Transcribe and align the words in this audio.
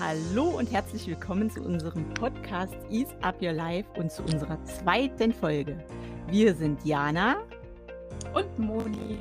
Hallo 0.00 0.50
und 0.56 0.70
herzlich 0.70 1.08
willkommen 1.08 1.50
zu 1.50 1.60
unserem 1.60 2.14
Podcast 2.14 2.76
Ease 2.88 3.12
Up 3.20 3.42
Your 3.42 3.52
Life 3.52 3.88
und 3.96 4.12
zu 4.12 4.22
unserer 4.22 4.64
zweiten 4.64 5.32
Folge. 5.32 5.84
Wir 6.28 6.54
sind 6.54 6.84
Jana 6.84 7.38
und 8.32 8.58
Moni, 8.60 9.18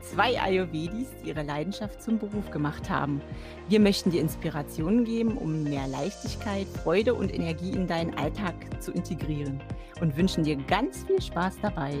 zwei 0.00 0.40
Ayurvedis, 0.40 1.06
die 1.22 1.28
ihre 1.28 1.44
Leidenschaft 1.44 2.02
zum 2.02 2.18
Beruf 2.18 2.50
gemacht 2.50 2.90
haben. 2.90 3.22
Wir 3.68 3.78
möchten 3.78 4.10
dir 4.10 4.20
Inspirationen 4.20 5.04
geben, 5.04 5.38
um 5.38 5.62
mehr 5.62 5.86
Leichtigkeit, 5.86 6.66
Freude 6.82 7.14
und 7.14 7.32
Energie 7.32 7.70
in 7.70 7.86
deinen 7.86 8.18
Alltag 8.18 8.54
zu 8.82 8.90
integrieren 8.90 9.62
und 10.00 10.16
wünschen 10.16 10.42
dir 10.42 10.56
ganz 10.56 11.04
viel 11.04 11.22
Spaß 11.22 11.58
dabei. 11.62 11.96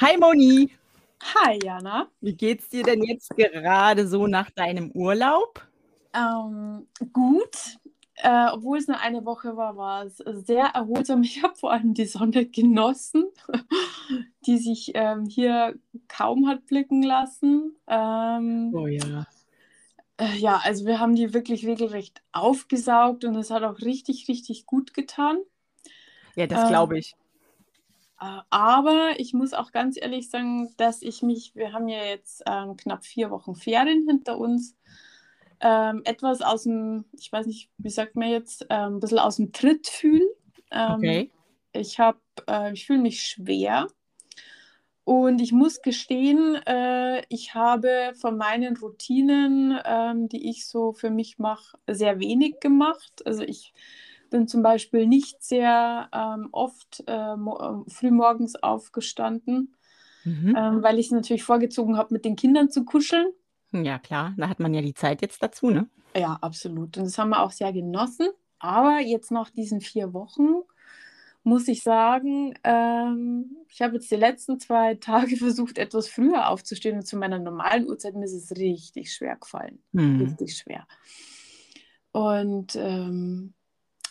Hi 0.00 0.16
Moni! 0.18 0.72
Hi 1.24 1.58
Jana. 1.62 2.08
Wie 2.20 2.34
geht's 2.34 2.68
dir 2.68 2.82
denn 2.82 3.02
jetzt 3.02 3.30
gerade 3.30 4.06
so 4.06 4.26
nach 4.26 4.50
deinem 4.50 4.90
Urlaub? 4.90 5.66
Ähm, 6.12 6.86
gut. 7.12 7.78
Äh, 8.16 8.48
obwohl 8.52 8.78
es 8.78 8.86
nur 8.86 9.00
eine 9.00 9.24
Woche 9.24 9.56
war, 9.56 9.76
war 9.76 10.04
es 10.04 10.18
sehr 10.18 10.66
erholsam. 10.66 11.22
Ich 11.22 11.42
habe 11.42 11.54
vor 11.54 11.72
allem 11.72 11.94
die 11.94 12.04
Sonne 12.04 12.46
genossen, 12.46 13.24
die 14.46 14.58
sich 14.58 14.92
ähm, 14.94 15.24
hier 15.24 15.74
kaum 16.08 16.46
hat 16.46 16.66
blicken 16.66 17.02
lassen. 17.02 17.74
Ähm, 17.88 18.70
oh 18.74 18.86
ja. 18.86 19.26
Äh, 20.18 20.36
ja, 20.36 20.60
also 20.62 20.84
wir 20.84 21.00
haben 21.00 21.16
die 21.16 21.32
wirklich 21.32 21.66
regelrecht 21.66 22.22
aufgesaugt 22.32 23.24
und 23.24 23.34
es 23.34 23.50
hat 23.50 23.62
auch 23.62 23.80
richtig, 23.80 24.28
richtig 24.28 24.66
gut 24.66 24.94
getan. 24.94 25.38
Ja, 26.36 26.46
das 26.46 26.68
glaube 26.68 26.98
ich. 26.98 27.16
Äh, 28.20 28.40
aber 28.50 29.12
ich 29.18 29.34
muss 29.34 29.52
auch 29.52 29.72
ganz 29.72 29.96
ehrlich 30.00 30.30
sagen, 30.30 30.74
dass 30.76 31.02
ich 31.02 31.22
mich, 31.22 31.54
wir 31.54 31.72
haben 31.72 31.88
ja 31.88 32.04
jetzt 32.04 32.42
ähm, 32.46 32.76
knapp 32.76 33.04
vier 33.04 33.30
Wochen 33.30 33.54
Ferien 33.54 34.06
hinter 34.08 34.38
uns, 34.38 34.76
ähm, 35.60 36.02
etwas 36.04 36.42
aus 36.42 36.64
dem, 36.64 37.04
ich 37.12 37.32
weiß 37.32 37.46
nicht, 37.46 37.70
wie 37.78 37.90
sagt 37.90 38.16
man 38.16 38.28
jetzt, 38.28 38.66
ähm, 38.70 38.96
ein 38.96 39.00
bisschen 39.00 39.18
aus 39.18 39.36
dem 39.36 39.52
Tritt 39.52 39.88
fühle. 39.88 40.28
Ähm, 40.70 40.94
okay. 40.94 41.30
Ich 41.72 41.98
habe, 41.98 42.20
äh, 42.48 42.72
ich 42.72 42.86
fühle 42.86 43.00
mich 43.00 43.22
schwer. 43.22 43.88
Und 45.04 45.42
ich 45.42 45.52
muss 45.52 45.82
gestehen, 45.82 46.54
äh, 46.66 47.22
ich 47.28 47.54
habe 47.54 48.12
von 48.18 48.38
meinen 48.38 48.76
Routinen, 48.76 49.78
ähm, 49.84 50.28
die 50.30 50.48
ich 50.48 50.66
so 50.66 50.94
für 50.94 51.10
mich 51.10 51.38
mache, 51.38 51.76
sehr 51.86 52.20
wenig 52.20 52.58
gemacht. 52.60 53.22
Also 53.26 53.42
ich 53.42 53.74
bin 54.34 54.48
zum 54.48 54.64
Beispiel 54.64 55.06
nicht 55.06 55.44
sehr 55.44 56.08
ähm, 56.12 56.48
oft 56.50 57.04
äh, 57.06 57.12
ähm, 57.12 57.84
frühmorgens 57.86 58.56
aufgestanden, 58.56 59.76
mhm. 60.24 60.56
ähm, 60.58 60.82
weil 60.82 60.98
ich 60.98 61.06
es 61.06 61.12
natürlich 61.12 61.44
vorgezogen 61.44 61.96
habe, 61.96 62.12
mit 62.12 62.24
den 62.24 62.34
Kindern 62.34 62.68
zu 62.68 62.84
kuscheln. 62.84 63.28
Ja, 63.70 64.00
klar, 64.00 64.34
da 64.36 64.48
hat 64.48 64.58
man 64.58 64.74
ja 64.74 64.82
die 64.82 64.92
Zeit 64.92 65.22
jetzt 65.22 65.40
dazu, 65.40 65.70
ne? 65.70 65.88
Ja, 66.16 66.36
absolut. 66.40 66.96
Und 66.96 67.04
das 67.04 67.16
haben 67.16 67.28
wir 67.28 67.44
auch 67.44 67.52
sehr 67.52 67.72
genossen. 67.72 68.26
Aber 68.58 68.98
jetzt 68.98 69.30
nach 69.30 69.50
diesen 69.50 69.80
vier 69.80 70.12
Wochen 70.12 70.62
muss 71.44 71.68
ich 71.68 71.84
sagen, 71.84 72.54
ähm, 72.64 73.56
ich 73.68 73.82
habe 73.82 73.94
jetzt 73.94 74.10
die 74.10 74.16
letzten 74.16 74.58
zwei 74.58 74.94
Tage 75.00 75.36
versucht, 75.36 75.78
etwas 75.78 76.08
früher 76.08 76.48
aufzustehen 76.48 76.96
und 76.96 77.06
zu 77.06 77.16
meiner 77.16 77.38
normalen 77.38 77.86
Uhrzeit 77.86 78.16
mir 78.16 78.24
ist 78.24 78.32
es 78.32 78.58
richtig 78.58 79.12
schwer 79.12 79.36
gefallen. 79.36 79.78
Mhm. 79.92 80.22
Richtig 80.22 80.56
schwer. 80.56 80.88
Und 82.10 82.74
ähm, 82.74 83.54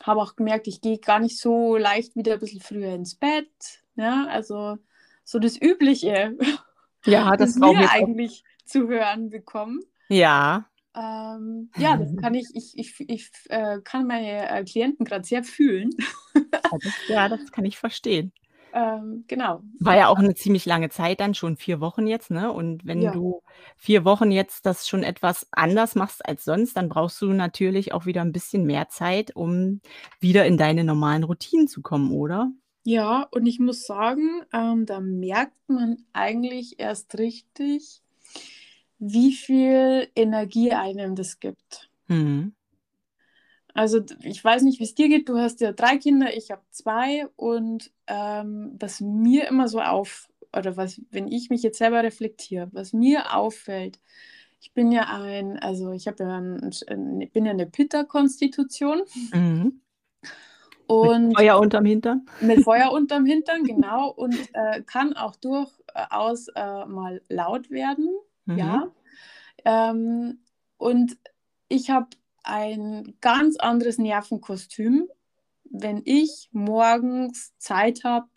habe 0.03 0.21
auch 0.21 0.35
gemerkt, 0.35 0.67
ich 0.67 0.81
gehe 0.81 0.99
gar 0.99 1.19
nicht 1.19 1.39
so 1.39 1.77
leicht 1.77 2.15
wieder 2.15 2.33
ein 2.33 2.39
bisschen 2.39 2.61
früher 2.61 2.93
ins 2.93 3.15
Bett. 3.15 3.49
Ja, 3.95 4.27
also 4.29 4.77
so 5.23 5.39
das 5.39 5.59
Übliche, 5.59 6.37
ja, 7.05 7.35
das 7.35 7.59
wir 7.59 7.91
eigentlich 7.91 8.43
auch. 8.45 8.65
zu 8.65 8.87
hören 8.87 9.29
bekommen. 9.29 9.79
Ja. 10.09 10.65
Ähm, 10.95 11.71
ja, 11.77 11.97
das 11.97 12.15
kann 12.17 12.35
ich, 12.35 12.47
ich, 12.53 12.77
ich, 12.77 13.09
ich 13.09 13.31
äh, 13.49 13.79
kann 13.83 14.05
meine 14.05 14.47
äh, 14.49 14.63
Klienten 14.63 15.05
gerade 15.05 15.23
sehr 15.25 15.43
fühlen. 15.43 15.89
ja, 17.07 17.29
das 17.29 17.51
kann 17.51 17.65
ich 17.65 17.77
verstehen. 17.77 18.31
Ähm, 18.75 19.23
genau. 19.27 19.61
War 19.79 19.95
ja 19.95 20.07
auch 20.07 20.17
eine 20.17 20.33
ziemlich 20.33 20.65
lange 20.65 20.89
Zeit 20.89 21.19
dann, 21.19 21.35
schon 21.35 21.57
vier 21.57 21.79
Wochen 21.79 22.07
jetzt, 22.07 22.31
ne? 22.31 22.51
Und 22.51 22.85
wenn 22.87 23.03
ja. 23.03 23.11
du 23.11 23.43
vier 23.77 24.03
Wochen 24.03 24.31
jetzt 24.31 24.65
das 24.65 24.87
schon 24.87 25.03
etwas 25.03 25.47
anders 25.51 25.93
machst 25.93 26.25
als 26.25 26.43
sonst, 26.43 26.75
dann 26.75 26.89
brauchst 26.89 27.21
du 27.21 27.27
natürlich 27.33 27.93
auch 27.93 28.07
wieder 28.07 28.21
ein 28.21 28.31
bisschen 28.31 28.65
mehr 28.65 28.89
Zeit, 28.89 29.35
um 29.35 29.79
wieder 30.19 30.47
in 30.47 30.57
deine 30.57 30.83
normalen 30.83 31.23
Routinen 31.23 31.67
zu 31.67 31.83
kommen, 31.83 32.11
oder? 32.11 32.51
Ja, 32.83 33.27
und 33.29 33.45
ich 33.45 33.59
muss 33.59 33.85
sagen, 33.85 34.41
ähm, 34.51 34.87
da 34.87 34.99
merkt 34.99 35.55
man 35.67 35.97
eigentlich 36.11 36.79
erst 36.79 37.17
richtig, 37.19 38.01
wie 38.97 39.33
viel 39.33 40.07
Energie 40.15 40.71
einem 40.71 41.15
das 41.15 41.39
gibt. 41.39 41.89
Mhm. 42.07 42.53
Also 43.73 44.01
ich 44.21 44.43
weiß 44.43 44.63
nicht, 44.63 44.79
wie 44.79 44.83
es 44.83 44.95
dir 44.95 45.09
geht. 45.09 45.27
Du 45.29 45.37
hast 45.37 45.61
ja 45.61 45.71
drei 45.71 45.97
Kinder, 45.97 46.35
ich 46.35 46.51
habe 46.51 46.61
zwei. 46.69 47.27
Und 47.35 47.91
ähm, 48.07 48.75
was 48.79 49.01
mir 49.01 49.47
immer 49.47 49.67
so 49.67 49.79
auf, 49.81 50.29
oder 50.55 50.77
was, 50.77 51.01
wenn 51.09 51.27
ich 51.27 51.49
mich 51.49 51.63
jetzt 51.63 51.79
selber 51.79 52.03
reflektiere, 52.03 52.69
was 52.71 52.93
mir 52.93 53.35
auffällt, 53.35 53.99
ich 54.59 54.73
bin 54.73 54.91
ja 54.91 55.09
ein, 55.09 55.59
also 55.59 55.91
ich 55.91 56.07
habe 56.07 56.23
ja 56.23 56.37
ein, 56.37 56.71
ein, 56.87 57.29
bin 57.33 57.45
ja 57.45 57.51
eine 57.51 57.65
Pitta-Konstitution. 57.65 59.01
Mhm. 59.33 59.81
Und 60.85 61.27
mit 61.29 61.37
Feuer 61.37 61.59
unterm 61.59 61.85
Hintern? 61.85 62.25
Mit 62.41 62.63
Feuer 62.63 62.91
unterm 62.91 63.25
Hintern, 63.25 63.63
genau. 63.63 64.09
Und 64.09 64.37
äh, 64.53 64.81
kann 64.83 65.13
auch 65.13 65.35
durchaus 65.35 66.47
äh, 66.55 66.85
mal 66.85 67.21
laut 67.27 67.71
werden. 67.71 68.09
Mhm. 68.45 68.57
Ja. 68.57 68.91
Ähm, 69.65 70.39
und 70.77 71.17
ich 71.67 71.89
habe 71.89 72.07
ein 72.43 73.15
ganz 73.21 73.57
anderes 73.57 73.97
Nervenkostüm, 73.97 75.07
wenn 75.65 76.01
ich 76.05 76.49
morgens 76.51 77.53
Zeit 77.57 78.03
habe, 78.03 78.27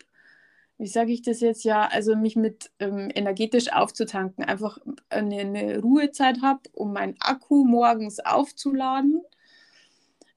wie 0.79 0.87
sage 0.87 1.11
ich 1.11 1.23
das 1.23 1.39
jetzt 1.39 1.63
ja, 1.63 1.87
also 1.87 2.15
mich 2.15 2.35
mit 2.35 2.71
ähm, 2.79 3.09
energetisch 3.13 3.71
aufzutanken, 3.71 4.43
einfach 4.43 4.77
eine, 5.09 5.39
eine 5.39 5.79
Ruhezeit 5.79 6.41
habe, 6.41 6.61
um 6.73 6.93
meinen 6.93 7.15
Akku 7.19 7.65
morgens 7.65 8.19
aufzuladen. 8.19 9.21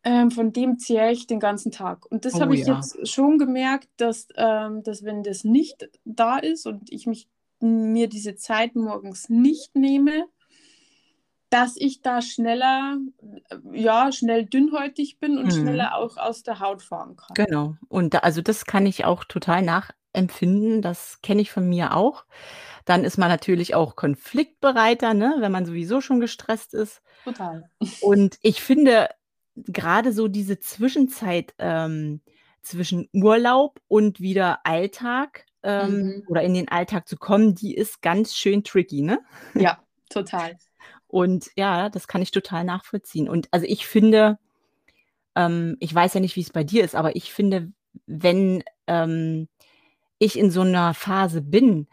Ähm, 0.02 0.30
von 0.30 0.54
dem 0.54 0.78
zehre 0.78 1.12
ich 1.12 1.26
den 1.26 1.40
ganzen 1.40 1.72
Tag. 1.72 2.10
Und 2.10 2.24
das 2.24 2.36
oh, 2.36 2.40
habe 2.40 2.54
ich 2.54 2.66
ja. 2.66 2.76
jetzt 2.76 3.06
schon 3.06 3.36
gemerkt, 3.36 3.88
dass, 3.98 4.28
ähm, 4.36 4.82
dass 4.82 5.04
wenn 5.04 5.22
das 5.22 5.44
nicht 5.44 5.90
da 6.06 6.38
ist 6.38 6.66
und 6.66 6.90
ich 6.90 7.06
mich, 7.06 7.28
mir 7.60 8.08
diese 8.08 8.34
Zeit 8.34 8.74
morgens 8.76 9.28
nicht 9.28 9.76
nehme, 9.76 10.24
dass 11.50 11.74
ich 11.76 12.00
da 12.00 12.22
schneller, 12.22 12.96
ja, 13.72 14.12
schnell 14.12 14.46
dünnhäutig 14.46 15.18
bin 15.18 15.36
und 15.36 15.46
mhm. 15.46 15.50
schneller 15.50 15.96
auch 15.96 16.16
aus 16.16 16.42
der 16.42 16.60
Haut 16.60 16.82
fahren 16.82 17.16
kann. 17.16 17.34
Genau. 17.34 17.76
Und 17.88 18.14
da, 18.14 18.18
also 18.18 18.40
das 18.40 18.64
kann 18.64 18.86
ich 18.86 19.04
auch 19.04 19.24
total 19.24 19.62
nachempfinden. 19.62 20.80
Das 20.80 21.20
kenne 21.22 21.42
ich 21.42 21.50
von 21.50 21.68
mir 21.68 21.96
auch. 21.96 22.24
Dann 22.84 23.04
ist 23.04 23.18
man 23.18 23.28
natürlich 23.28 23.74
auch 23.74 23.96
konfliktbereiter, 23.96 25.12
ne, 25.12 25.36
wenn 25.40 25.52
man 25.52 25.66
sowieso 25.66 26.00
schon 26.00 26.20
gestresst 26.20 26.72
ist. 26.72 27.02
Total. 27.24 27.68
Und 28.00 28.38
ich 28.42 28.62
finde 28.62 29.08
gerade 29.56 30.12
so 30.12 30.28
diese 30.28 30.60
Zwischenzeit 30.60 31.54
ähm, 31.58 32.20
zwischen 32.62 33.08
Urlaub 33.12 33.80
und 33.88 34.20
wieder 34.20 34.60
Alltag 34.64 35.46
ähm, 35.62 35.90
mhm. 35.90 36.24
oder 36.28 36.42
in 36.42 36.54
den 36.54 36.68
Alltag 36.68 37.08
zu 37.08 37.16
kommen, 37.16 37.54
die 37.54 37.74
ist 37.74 38.02
ganz 38.02 38.34
schön 38.34 38.64
tricky, 38.64 39.02
ne? 39.02 39.20
Ja, 39.54 39.78
total. 40.08 40.56
Und 41.10 41.50
ja, 41.56 41.88
das 41.88 42.06
kann 42.06 42.22
ich 42.22 42.30
total 42.30 42.64
nachvollziehen. 42.64 43.28
Und 43.28 43.48
also 43.50 43.66
ich 43.68 43.86
finde, 43.86 44.38
ähm, 45.34 45.76
ich 45.80 45.94
weiß 45.94 46.14
ja 46.14 46.20
nicht, 46.20 46.36
wie 46.36 46.42
es 46.42 46.50
bei 46.50 46.64
dir 46.64 46.84
ist, 46.84 46.94
aber 46.94 47.16
ich 47.16 47.32
finde, 47.32 47.72
wenn 48.06 48.62
ähm, 48.86 49.48
ich 50.18 50.38
in 50.38 50.50
so 50.50 50.60
einer 50.60 50.94
Phase 50.94 51.42
bin, 51.42 51.88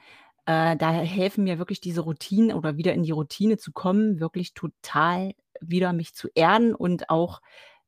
äh, 0.45 0.77
da 0.77 0.91
helfen 0.91 1.43
mir 1.43 1.57
wirklich 1.57 1.81
diese 1.81 2.01
Routinen 2.01 2.55
oder 2.55 2.77
wieder 2.77 2.93
in 2.93 3.03
die 3.03 3.11
Routine 3.11 3.57
zu 3.57 3.71
kommen, 3.71 4.19
wirklich 4.19 4.53
total 4.53 5.33
wieder 5.59 5.93
mich 5.93 6.13
zu 6.13 6.29
erden 6.35 6.75
und 6.75 7.09
auch 7.09 7.41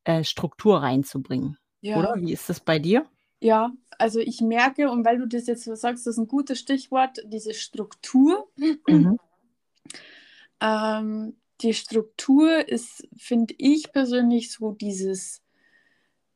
äh, 0.06 0.24
Struktur 0.24 0.82
reinzubringen. 0.82 1.58
Ja. 1.82 2.00
Oder 2.00 2.16
wie 2.18 2.34
ist 2.34 2.50
das 2.50 2.60
bei 2.60 2.80
dir? 2.80 3.06
Ja, 3.40 3.72
also 3.98 4.20
ich 4.20 4.42
merke, 4.42 4.90
und 4.90 5.06
weil 5.06 5.18
du 5.18 5.28
das 5.28 5.48
jetzt 5.48 5.64
so 5.64 5.76
sagst, 5.76 6.06
das 6.06 6.16
ist 6.16 6.20
ein 6.20 6.28
gutes 6.28 6.60
Stichwort, 6.60 7.20
diese 7.26 7.54
Struktur. 7.54 8.50
Mhm. 8.88 9.18
Ähm, 10.62 11.38
die 11.62 11.74
Struktur 11.74 12.68
ist, 12.68 13.08
finde 13.18 13.54
ich 13.58 13.92
persönlich, 13.92 14.52
so 14.52 14.72
dieses, 14.72 15.42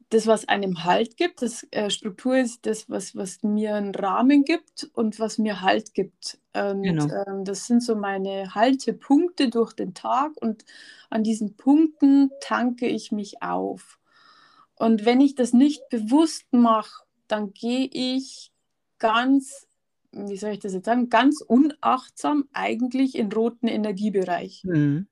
das, 0.10 0.28
was 0.28 0.48
einem 0.48 0.84
Halt 0.84 1.18
gibt. 1.18 1.42
Das, 1.42 1.66
äh, 1.72 1.90
Struktur 1.90 2.38
ist 2.38 2.66
das, 2.66 2.90
was, 2.90 3.16
was 3.16 3.42
mir 3.42 3.76
einen 3.76 3.96
Rahmen 3.96 4.44
gibt 4.44 4.90
und 4.94 5.20
was 5.20 5.38
mir 5.38 5.62
Halt 5.62 5.94
gibt. 5.94 6.40
Und 6.54 6.84
genau. 6.84 7.24
ähm, 7.26 7.46
das 7.46 7.68
sind 7.68 7.82
so 7.82 7.96
meine 7.96 8.54
Haltepunkte 8.54 9.50
durch 9.50 9.74
den 9.74 9.94
Tag 9.94 10.32
und 10.42 10.66
an 11.10 11.24
diesen 11.24 11.56
Punkten 11.56 12.32
tanke 12.42 12.88
ich 12.88 13.12
mich 13.12 13.42
auf. 13.42 14.00
Und 14.76 15.06
wenn 15.06 15.22
ich 15.22 15.36
das 15.36 15.54
nicht 15.54 15.90
bewusst 15.90 16.52
mache, 16.52 17.04
dann 17.28 17.54
gehe 17.54 17.88
ich 17.92 18.52
ganz 19.00 19.68
wie 20.14 20.38
soll 20.38 20.52
ich 20.52 20.60
das 20.60 20.74
jetzt 20.74 20.86
sagen, 20.86 21.10
ganz 21.10 21.42
unachtsam 21.42 22.46
eigentlich 22.54 23.16
in 23.16 23.32
roten 23.32 23.68
Energiebereich. 23.68 24.64
Mhm. 24.64 25.08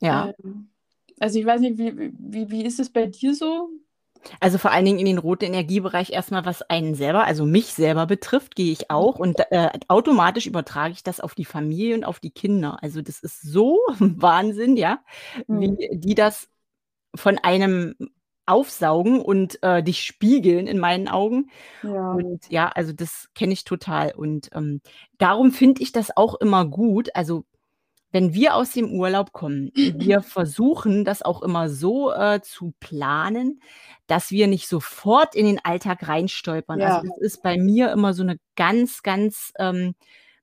Ja. 0.00 0.32
Ähm, 0.42 0.70
also 1.18 1.38
ich 1.38 1.46
weiß 1.46 1.60
nicht, 1.60 1.78
wie, 1.78 2.12
wie, 2.18 2.50
wie 2.50 2.64
ist 2.64 2.78
es 2.80 2.90
bei 2.90 3.06
dir 3.06 3.34
so? 3.34 3.68
Also 4.40 4.58
vor 4.58 4.72
allen 4.72 4.84
Dingen 4.84 4.98
in 4.98 5.06
den 5.06 5.18
roten 5.18 5.44
Energiebereich 5.44 6.10
erstmal, 6.10 6.44
was 6.44 6.62
einen 6.62 6.94
selber, 6.94 7.24
also 7.24 7.46
mich 7.46 7.66
selber 7.66 8.06
betrifft, 8.06 8.56
gehe 8.56 8.72
ich 8.72 8.90
auch 8.90 9.18
und 9.18 9.38
äh, 9.50 9.70
automatisch 9.88 10.46
übertrage 10.46 10.92
ich 10.92 11.02
das 11.02 11.20
auf 11.20 11.34
die 11.34 11.44
Familie 11.44 11.94
und 11.94 12.04
auf 12.04 12.20
die 12.20 12.30
Kinder. 12.30 12.78
Also 12.82 13.00
das 13.00 13.20
ist 13.20 13.42
so 13.42 13.78
Wahnsinn, 13.98 14.76
ja, 14.76 15.00
mhm. 15.46 15.60
wie 15.60 15.98
die 15.98 16.14
das 16.14 16.48
von 17.14 17.38
einem 17.38 17.94
aufsaugen 18.48 19.20
und 19.20 19.62
äh, 19.62 19.82
dich 19.82 20.02
spiegeln 20.02 20.66
in 20.66 20.78
meinen 20.78 21.08
Augen. 21.08 21.50
Ja. 21.82 22.12
Und 22.12 22.48
ja, 22.48 22.68
also 22.68 22.92
das 22.92 23.28
kenne 23.34 23.52
ich 23.52 23.64
total. 23.64 24.12
Und 24.16 24.50
ähm, 24.54 24.80
darum 25.18 25.52
finde 25.52 25.82
ich 25.82 25.92
das 25.92 26.16
auch 26.16 26.34
immer 26.36 26.64
gut. 26.64 27.14
Also 27.14 27.44
wenn 28.10 28.32
wir 28.32 28.54
aus 28.54 28.72
dem 28.72 28.90
Urlaub 28.90 29.32
kommen, 29.32 29.70
wir 29.74 30.22
versuchen 30.22 31.04
das 31.04 31.22
auch 31.22 31.42
immer 31.42 31.68
so 31.68 32.10
äh, 32.12 32.40
zu 32.40 32.72
planen, 32.80 33.60
dass 34.06 34.30
wir 34.30 34.46
nicht 34.46 34.68
sofort 34.68 35.34
in 35.34 35.46
den 35.46 35.64
Alltag 35.64 36.08
reinstolpern. 36.08 36.80
Also, 36.80 36.92
ja. 36.92 36.98
Also 37.00 37.08
das 37.08 37.18
ist 37.18 37.42
bei 37.42 37.58
mir 37.58 37.92
immer 37.92 38.14
so 38.14 38.22
eine 38.22 38.38
ganz, 38.56 39.02
ganz 39.02 39.52
ähm, 39.58 39.94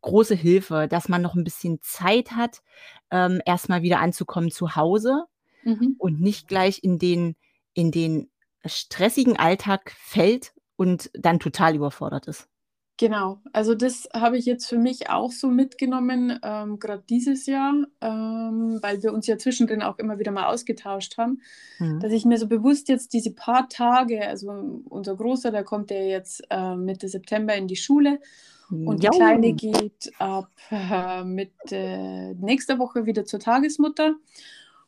große 0.01 0.35
Hilfe, 0.35 0.87
dass 0.87 1.09
man 1.09 1.21
noch 1.21 1.33
ein 1.33 1.43
bisschen 1.43 1.79
Zeit 1.81 2.31
hat, 2.31 2.61
ähm, 3.09 3.41
erstmal 3.45 3.81
wieder 3.81 3.99
anzukommen 3.99 4.51
zu 4.51 4.75
Hause 4.75 5.23
mhm. 5.63 5.95
und 5.97 6.21
nicht 6.21 6.47
gleich 6.47 6.83
in 6.83 6.99
den, 6.99 7.35
in 7.75 7.91
den 7.91 8.31
stressigen 8.65 9.37
Alltag 9.37 9.91
fällt 9.95 10.53
und 10.75 11.11
dann 11.13 11.39
total 11.39 11.75
überfordert 11.75 12.27
ist. 12.27 12.49
Genau, 12.97 13.41
also 13.51 13.75
das 13.75 14.07
habe 14.13 14.37
ich 14.37 14.45
jetzt 14.45 14.67
für 14.67 14.77
mich 14.77 15.09
auch 15.09 15.31
so 15.31 15.49
mitgenommen, 15.49 16.39
ähm, 16.41 16.79
gerade 16.79 17.03
dieses 17.09 17.45
Jahr, 17.45 17.73
ähm, 17.99 18.79
weil 18.81 19.03
wir 19.03 19.13
uns 19.13 19.27
ja 19.27 19.37
zwischendrin 19.37 19.81
auch 19.81 19.99
immer 19.99 20.17
wieder 20.17 20.31
mal 20.31 20.45
ausgetauscht 20.45 21.17
haben, 21.17 21.41
mhm. 21.77 21.99
dass 21.99 22.13
ich 22.13 22.23
mir 22.23 22.37
so 22.37 22.47
bewusst 22.47 22.87
jetzt 22.87 23.11
diese 23.11 23.31
paar 23.31 23.67
Tage, 23.67 24.25
also 24.25 24.49
unser 24.85 25.17
Großer, 25.17 25.51
der 25.51 25.65
kommt 25.65 25.91
ja 25.91 25.97
jetzt 25.97 26.41
äh, 26.49 26.75
Mitte 26.75 27.09
September 27.09 27.53
in 27.53 27.67
die 27.67 27.75
Schule 27.75 28.21
und 28.69 29.03
die 29.03 29.07
Kleine 29.07 29.53
geht 29.53 30.11
ab 30.17 30.49
äh, 30.71 31.23
Mitte 31.23 32.35
nächster 32.39 32.79
Woche 32.79 33.05
wieder 33.05 33.25
zur 33.25 33.39
Tagesmutter. 33.39 34.15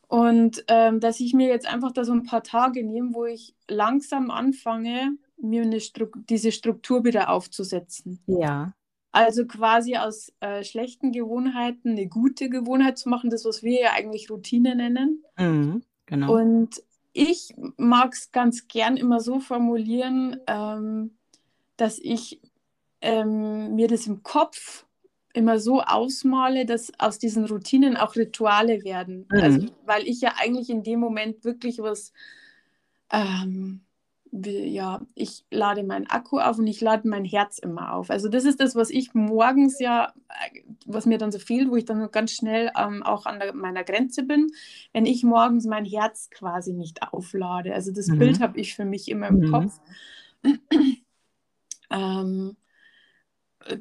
Und 0.08 0.64
ähm, 0.68 1.00
dass 1.00 1.20
ich 1.20 1.34
mir 1.34 1.48
jetzt 1.48 1.66
einfach 1.66 1.92
da 1.92 2.04
so 2.04 2.12
ein 2.12 2.24
paar 2.24 2.42
Tage 2.42 2.82
nehme, 2.82 3.12
wo 3.12 3.26
ich 3.26 3.54
langsam 3.68 4.30
anfange, 4.30 5.16
mir 5.36 5.62
eine 5.62 5.80
Stru 5.80 6.06
diese 6.28 6.50
Struktur 6.50 7.04
wieder 7.04 7.30
aufzusetzen. 7.30 8.18
Ja. 8.26 8.72
Also 9.12 9.46
quasi 9.46 9.96
aus 9.96 10.32
äh, 10.40 10.64
schlechten 10.64 11.12
Gewohnheiten 11.12 11.90
eine 11.90 12.08
gute 12.08 12.48
Gewohnheit 12.48 12.98
zu 12.98 13.08
machen, 13.08 13.30
das, 13.30 13.44
was 13.44 13.62
wir 13.62 13.80
ja 13.80 13.92
eigentlich 13.92 14.30
Routine 14.30 14.74
nennen. 14.74 15.24
Mhm, 15.38 15.82
genau. 16.06 16.34
Und 16.38 16.82
ich 17.12 17.54
mag 17.76 18.14
es 18.14 18.32
ganz 18.32 18.68
gern 18.68 18.96
immer 18.96 19.20
so 19.20 19.40
formulieren, 19.40 20.40
ähm, 20.46 21.16
dass 21.76 21.98
ich 21.98 22.40
ähm, 23.00 23.74
mir 23.74 23.88
das 23.88 24.06
im 24.06 24.22
Kopf 24.22 24.86
immer 25.38 25.58
so 25.58 25.80
ausmale, 25.80 26.66
dass 26.66 26.92
aus 26.98 27.18
diesen 27.18 27.46
Routinen 27.46 27.96
auch 27.96 28.16
Rituale 28.16 28.84
werden. 28.84 29.26
Mhm. 29.30 29.40
Also, 29.40 29.66
weil 29.86 30.06
ich 30.06 30.20
ja 30.20 30.34
eigentlich 30.38 30.70
in 30.70 30.82
dem 30.82 31.00
Moment 31.00 31.44
wirklich 31.44 31.78
was 31.78 32.12
ähm, 33.10 33.80
ja, 34.32 35.00
ich 35.14 35.44
lade 35.50 35.82
meinen 35.82 36.06
Akku 36.06 36.38
auf 36.38 36.58
und 36.58 36.66
ich 36.66 36.80
lade 36.80 37.08
mein 37.08 37.24
Herz 37.24 37.58
immer 37.58 37.94
auf. 37.94 38.10
Also 38.10 38.28
das 38.28 38.44
ist 38.44 38.60
das, 38.60 38.74
was 38.74 38.90
ich 38.90 39.14
morgens 39.14 39.78
ja, 39.78 40.12
äh, 40.28 40.60
was 40.86 41.06
mir 41.06 41.18
dann 41.18 41.32
so 41.32 41.38
fehlt, 41.38 41.70
wo 41.70 41.76
ich 41.76 41.84
dann 41.84 42.10
ganz 42.10 42.32
schnell 42.32 42.70
ähm, 42.76 43.02
auch 43.02 43.26
an 43.26 43.38
der, 43.38 43.54
meiner 43.54 43.84
Grenze 43.84 44.22
bin, 44.24 44.48
wenn 44.92 45.06
ich 45.06 45.22
morgens 45.24 45.66
mein 45.66 45.84
Herz 45.84 46.28
quasi 46.30 46.72
nicht 46.72 47.02
auflade. 47.02 47.74
Also 47.74 47.92
das 47.92 48.08
mhm. 48.08 48.18
Bild 48.18 48.40
habe 48.40 48.60
ich 48.60 48.74
für 48.74 48.84
mich 48.84 49.08
immer 49.08 49.28
im 49.28 49.40
mhm. 49.40 49.50
Kopf. 49.50 49.80
ähm, 51.90 52.56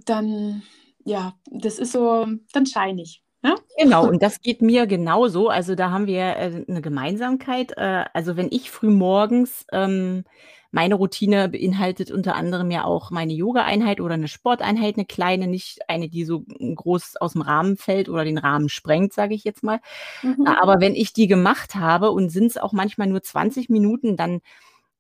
dann, 0.06 0.64
ja, 1.08 1.34
das 1.50 1.80
ist 1.80 1.94
so, 1.94 2.28
dann 2.52 2.66
scheine 2.66 3.02
ich. 3.02 3.24
Ja? 3.42 3.56
Genau, 3.78 4.08
und 4.08 4.22
das 4.22 4.42
geht 4.42 4.62
mir 4.62 4.88
genauso. 4.88 5.48
Also 5.48 5.74
da 5.74 5.90
haben 5.90 6.06
wir 6.06 6.36
äh, 6.36 6.66
eine 6.68 6.82
Gemeinsamkeit. 6.82 7.72
Äh, 7.78 8.06
also 8.14 8.36
wenn 8.36 8.50
ich 8.52 8.70
früh 8.70 8.90
morgens 8.90 9.66
ähm, 9.72 10.26
meine 10.72 10.96
Routine 10.96 11.48
beinhaltet 11.48 12.12
unter 12.12 12.36
anderem 12.36 12.72
ja 12.72 12.84
auch 12.84 13.10
meine 13.10 13.32
Yoga-Einheit 13.32 14.02
oder 14.02 14.16
eine 14.16 14.28
Sporteinheit, 14.28 14.98
eine 14.98 15.06
kleine, 15.06 15.48
nicht 15.48 15.80
eine, 15.88 16.10
die 16.10 16.26
so 16.26 16.42
groß 16.42 17.16
aus 17.16 17.34
dem 17.34 17.42
Rahmen 17.42 17.78
fällt 17.78 18.10
oder 18.10 18.26
den 18.26 18.38
Rahmen 18.38 18.68
sprengt, 18.68 19.14
sage 19.14 19.34
ich 19.34 19.46
jetzt 19.46 19.64
mal. 19.64 19.80
Mhm. 20.24 20.46
Aber 20.46 20.82
wenn 20.82 20.94
ich 20.94 21.14
die 21.14 21.28
gemacht 21.28 21.76
habe 21.76 22.12
und 22.12 22.30
sind 22.30 22.48
es 22.48 22.58
auch 22.58 22.74
manchmal 22.74 23.08
nur 23.08 23.24
20 23.24 23.70
Minuten, 23.70 24.18
dann 24.18 24.42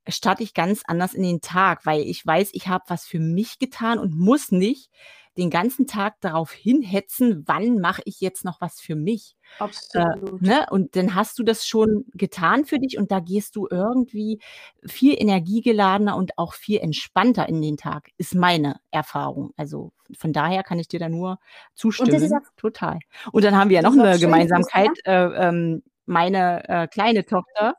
starte 0.07 0.41
ich 0.41 0.53
ganz 0.53 0.83
anders 0.87 1.13
in 1.13 1.23
den 1.23 1.41
Tag, 1.41 1.85
weil 1.85 1.99
ich 2.03 2.25
weiß, 2.25 2.51
ich 2.53 2.69
habe 2.69 2.85
was 2.87 3.05
für 3.05 3.19
mich 3.19 3.59
getan 3.59 3.99
und 3.99 4.17
muss 4.17 4.53
nicht 4.53 4.89
den 5.37 5.49
ganzen 5.49 5.87
Tag 5.87 6.19
darauf 6.21 6.51
hinhetzen, 6.51 7.43
wann 7.45 7.79
mache 7.79 8.01
ich 8.05 8.21
jetzt 8.21 8.43
noch 8.43 8.59
was 8.61 8.79
für 8.79 8.95
mich. 8.95 9.35
Äh, 9.59 9.63
Absolut. 9.63 10.41
Äh, 10.41 10.45
ne? 10.45 10.65
Und 10.69 10.95
dann 10.95 11.15
hast 11.15 11.39
du 11.39 11.43
das 11.43 11.67
schon 11.67 12.05
getan 12.13 12.65
für 12.65 12.79
dich 12.79 12.97
und 12.97 13.11
da 13.11 13.19
gehst 13.19 13.55
du 13.55 13.67
irgendwie 13.69 14.39
viel 14.85 15.15
energiegeladener 15.17 16.15
und 16.15 16.37
auch 16.37 16.53
viel 16.53 16.79
entspannter 16.79 17.47
in 17.47 17.61
den 17.61 17.77
Tag, 17.77 18.09
ist 18.17 18.35
meine 18.35 18.79
Erfahrung. 18.91 19.53
Also 19.57 19.91
von 20.17 20.33
daher 20.33 20.63
kann 20.63 20.79
ich 20.79 20.87
dir 20.87 20.99
da 20.99 21.09
nur 21.09 21.39
zustimmen. 21.75 22.21
Und 22.21 22.43
Total. 22.57 22.99
Und 23.31 23.43
dann 23.43 23.55
haben 23.55 23.69
wir 23.69 23.81
ja 23.81 23.81
noch 23.81 23.97
eine 23.97 24.17
Gemeinsamkeit. 24.19 24.91
Äh, 25.05 25.47
ähm, 25.47 25.83
meine 26.05 26.67
äh, 26.67 26.87
kleine 26.87 27.25
Tochter, 27.25 27.75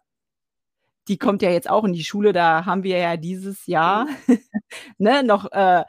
die 1.09 1.19
kommt 1.19 1.43
ja 1.43 1.51
jetzt 1.51 1.69
auch 1.69 1.85
in 1.85 1.95
die 1.95 2.05
Schule, 2.05 2.33
da 2.33 2.67
haben 2.67 2.83
wir 2.83 2.99
ja 2.99 3.17
dieses 3.17 3.67
Jahr 3.67 4.07
ne, 4.99 5.23
noch 5.23 5.51
äh, 5.51 5.85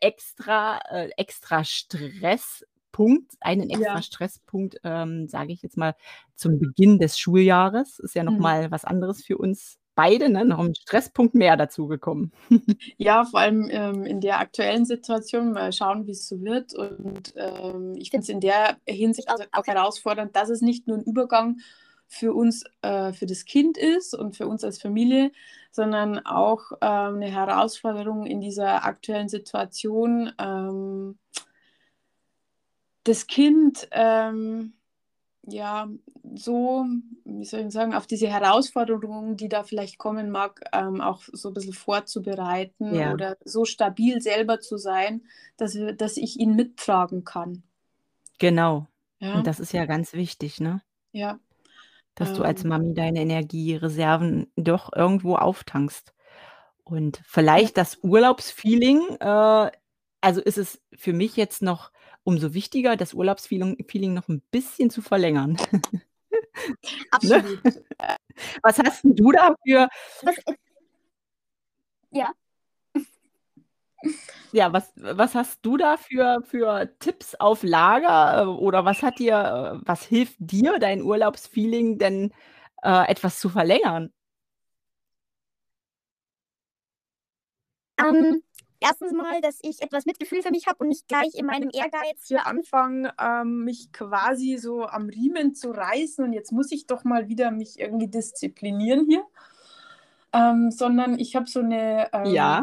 extra, 0.00 0.78
äh, 0.90 1.10
extra 1.16 1.64
Stresspunkt, 1.64 3.32
einen 3.40 3.70
extra 3.70 3.96
ja. 3.96 4.02
Stresspunkt, 4.02 4.76
ähm, 4.84 5.28
sage 5.28 5.52
ich 5.52 5.62
jetzt 5.62 5.76
mal, 5.76 5.94
zum 6.34 6.58
Beginn 6.58 6.98
des 6.98 7.18
Schuljahres. 7.18 7.98
Ist 7.98 8.14
ja 8.14 8.24
nochmal 8.24 8.68
mhm. 8.68 8.70
was 8.70 8.84
anderes 8.84 9.24
für 9.24 9.38
uns 9.38 9.80
beide, 9.94 10.30
ne? 10.30 10.44
noch 10.44 10.60
ein 10.60 10.74
Stresspunkt 10.74 11.34
mehr 11.34 11.56
dazu 11.56 11.86
gekommen. 11.86 12.32
ja, 12.96 13.24
vor 13.24 13.40
allem 13.40 13.68
ähm, 13.70 14.04
in 14.04 14.20
der 14.20 14.38
aktuellen 14.38 14.86
Situation, 14.86 15.52
mal 15.52 15.72
schauen, 15.72 16.06
wie 16.06 16.12
es 16.12 16.26
so 16.26 16.40
wird. 16.42 16.74
Und 16.74 17.34
ähm, 17.36 17.94
ich 17.96 18.10
finde 18.10 18.22
es 18.22 18.28
in 18.28 18.40
der 18.40 18.78
Hinsicht 18.86 19.28
auch, 19.28 19.40
auch 19.52 19.66
herausfordernd, 19.66 20.34
dass 20.34 20.48
es 20.48 20.62
nicht 20.62 20.86
nur 20.86 20.96
ein 20.96 21.04
Übergang 21.04 21.58
für 22.10 22.34
uns, 22.34 22.64
äh, 22.82 23.12
für 23.12 23.26
das 23.26 23.44
Kind 23.44 23.78
ist 23.78 24.14
und 24.14 24.36
für 24.36 24.48
uns 24.48 24.64
als 24.64 24.82
Familie, 24.82 25.30
sondern 25.70 26.18
auch 26.26 26.72
äh, 26.80 26.84
eine 26.84 27.30
Herausforderung 27.30 28.26
in 28.26 28.40
dieser 28.40 28.84
aktuellen 28.84 29.28
Situation, 29.28 30.32
ähm, 30.38 31.18
das 33.04 33.28
Kind 33.28 33.88
ähm, 33.92 34.72
ja 35.46 35.88
so, 36.34 36.84
wie 37.24 37.44
soll 37.44 37.60
ich 37.60 37.72
sagen, 37.72 37.94
auf 37.94 38.06
diese 38.06 38.28
Herausforderungen, 38.28 39.36
die 39.36 39.48
da 39.48 39.62
vielleicht 39.62 39.98
kommen 39.98 40.30
mag, 40.30 40.62
ähm, 40.72 41.00
auch 41.00 41.22
so 41.32 41.48
ein 41.48 41.54
bisschen 41.54 41.72
vorzubereiten 41.72 42.94
ja. 42.94 43.12
oder 43.12 43.36
so 43.44 43.64
stabil 43.64 44.20
selber 44.20 44.60
zu 44.60 44.76
sein, 44.76 45.22
dass, 45.56 45.76
wir, 45.76 45.92
dass 45.92 46.16
ich 46.16 46.38
ihn 46.38 46.56
mittragen 46.56 47.24
kann. 47.24 47.62
Genau. 48.38 48.86
Ja. 49.20 49.36
Und 49.36 49.46
das 49.46 49.60
ist 49.60 49.72
ja 49.72 49.86
ganz 49.86 50.12
wichtig, 50.12 50.60
ne? 50.60 50.82
Ja. 51.12 51.38
Dass 52.18 52.32
du 52.32 52.42
als 52.42 52.64
ähm. 52.64 52.68
Mami 52.68 52.94
deine 52.94 53.20
Energiereserven 53.20 54.50
doch 54.56 54.90
irgendwo 54.94 55.36
auftankst. 55.36 56.12
Und 56.84 57.20
vielleicht 57.26 57.76
das 57.76 57.98
Urlaubsfeeling, 58.02 59.00
äh, 59.20 59.70
also 60.22 60.40
ist 60.42 60.58
es 60.58 60.80
für 60.94 61.12
mich 61.12 61.36
jetzt 61.36 61.62
noch 61.62 61.92
umso 62.24 62.54
wichtiger, 62.54 62.96
das 62.96 63.14
Urlaubsfeeling 63.14 63.84
Feeling 63.88 64.14
noch 64.14 64.28
ein 64.28 64.42
bisschen 64.50 64.90
zu 64.90 65.02
verlängern. 65.02 65.56
Ne? 67.22 67.42
Absolut. 67.42 67.60
Was 68.62 68.78
hast 68.80 69.04
'n 69.04 69.16
du 69.16 69.32
da 69.32 69.54
für 69.66 69.88
Was 70.22 70.36
Ja. 72.12 72.34
Ja, 74.52 74.72
was 74.72 74.92
was 74.96 75.34
hast 75.34 75.64
du 75.64 75.76
da 75.76 75.96
für 75.96 76.42
für 76.44 76.90
Tipps 76.98 77.34
auf 77.36 77.62
Lager, 77.62 78.42
äh, 78.42 78.46
oder 78.46 78.84
was 78.84 79.02
hat 79.02 79.18
dir 79.18 79.80
äh, 79.82 79.86
was 79.86 80.02
hilft 80.04 80.36
dir, 80.38 80.78
dein 80.80 81.02
Urlaubsfeeling 81.02 81.98
denn, 81.98 82.32
äh, 82.82 83.08
etwas 83.08 83.38
zu 83.38 83.48
verlängern? 83.48 84.12
Ähm, 87.98 88.42
erstens 88.80 89.12
mal, 89.12 89.40
dass 89.40 89.58
ich 89.62 89.82
etwas 89.82 90.06
Mitgefühl 90.06 90.42
für 90.42 90.50
mich 90.50 90.66
habe 90.66 90.78
und 90.80 90.88
nicht 90.88 91.06
gleich 91.08 91.34
in 91.34 91.46
meinem 91.46 91.70
Ehrgeiz 91.72 92.26
hier 92.26 92.46
anfange, 92.46 93.12
ähm, 93.20 93.64
mich 93.64 93.92
quasi 93.92 94.56
so 94.56 94.86
am 94.86 95.08
Riemen 95.08 95.54
zu 95.54 95.70
reißen 95.70 96.24
und 96.24 96.32
jetzt 96.32 96.52
muss 96.52 96.72
ich 96.72 96.86
doch 96.86 97.04
mal 97.04 97.28
wieder 97.28 97.50
mich 97.50 97.78
irgendwie 97.78 98.08
disziplinieren 98.08 99.06
hier. 99.08 99.24
Ähm, 100.32 100.70
sondern 100.70 101.18
ich 101.18 101.34
habe 101.34 101.46
so 101.48 101.60
eine 101.60 102.08
ähm, 102.12 102.26
Ja 102.26 102.62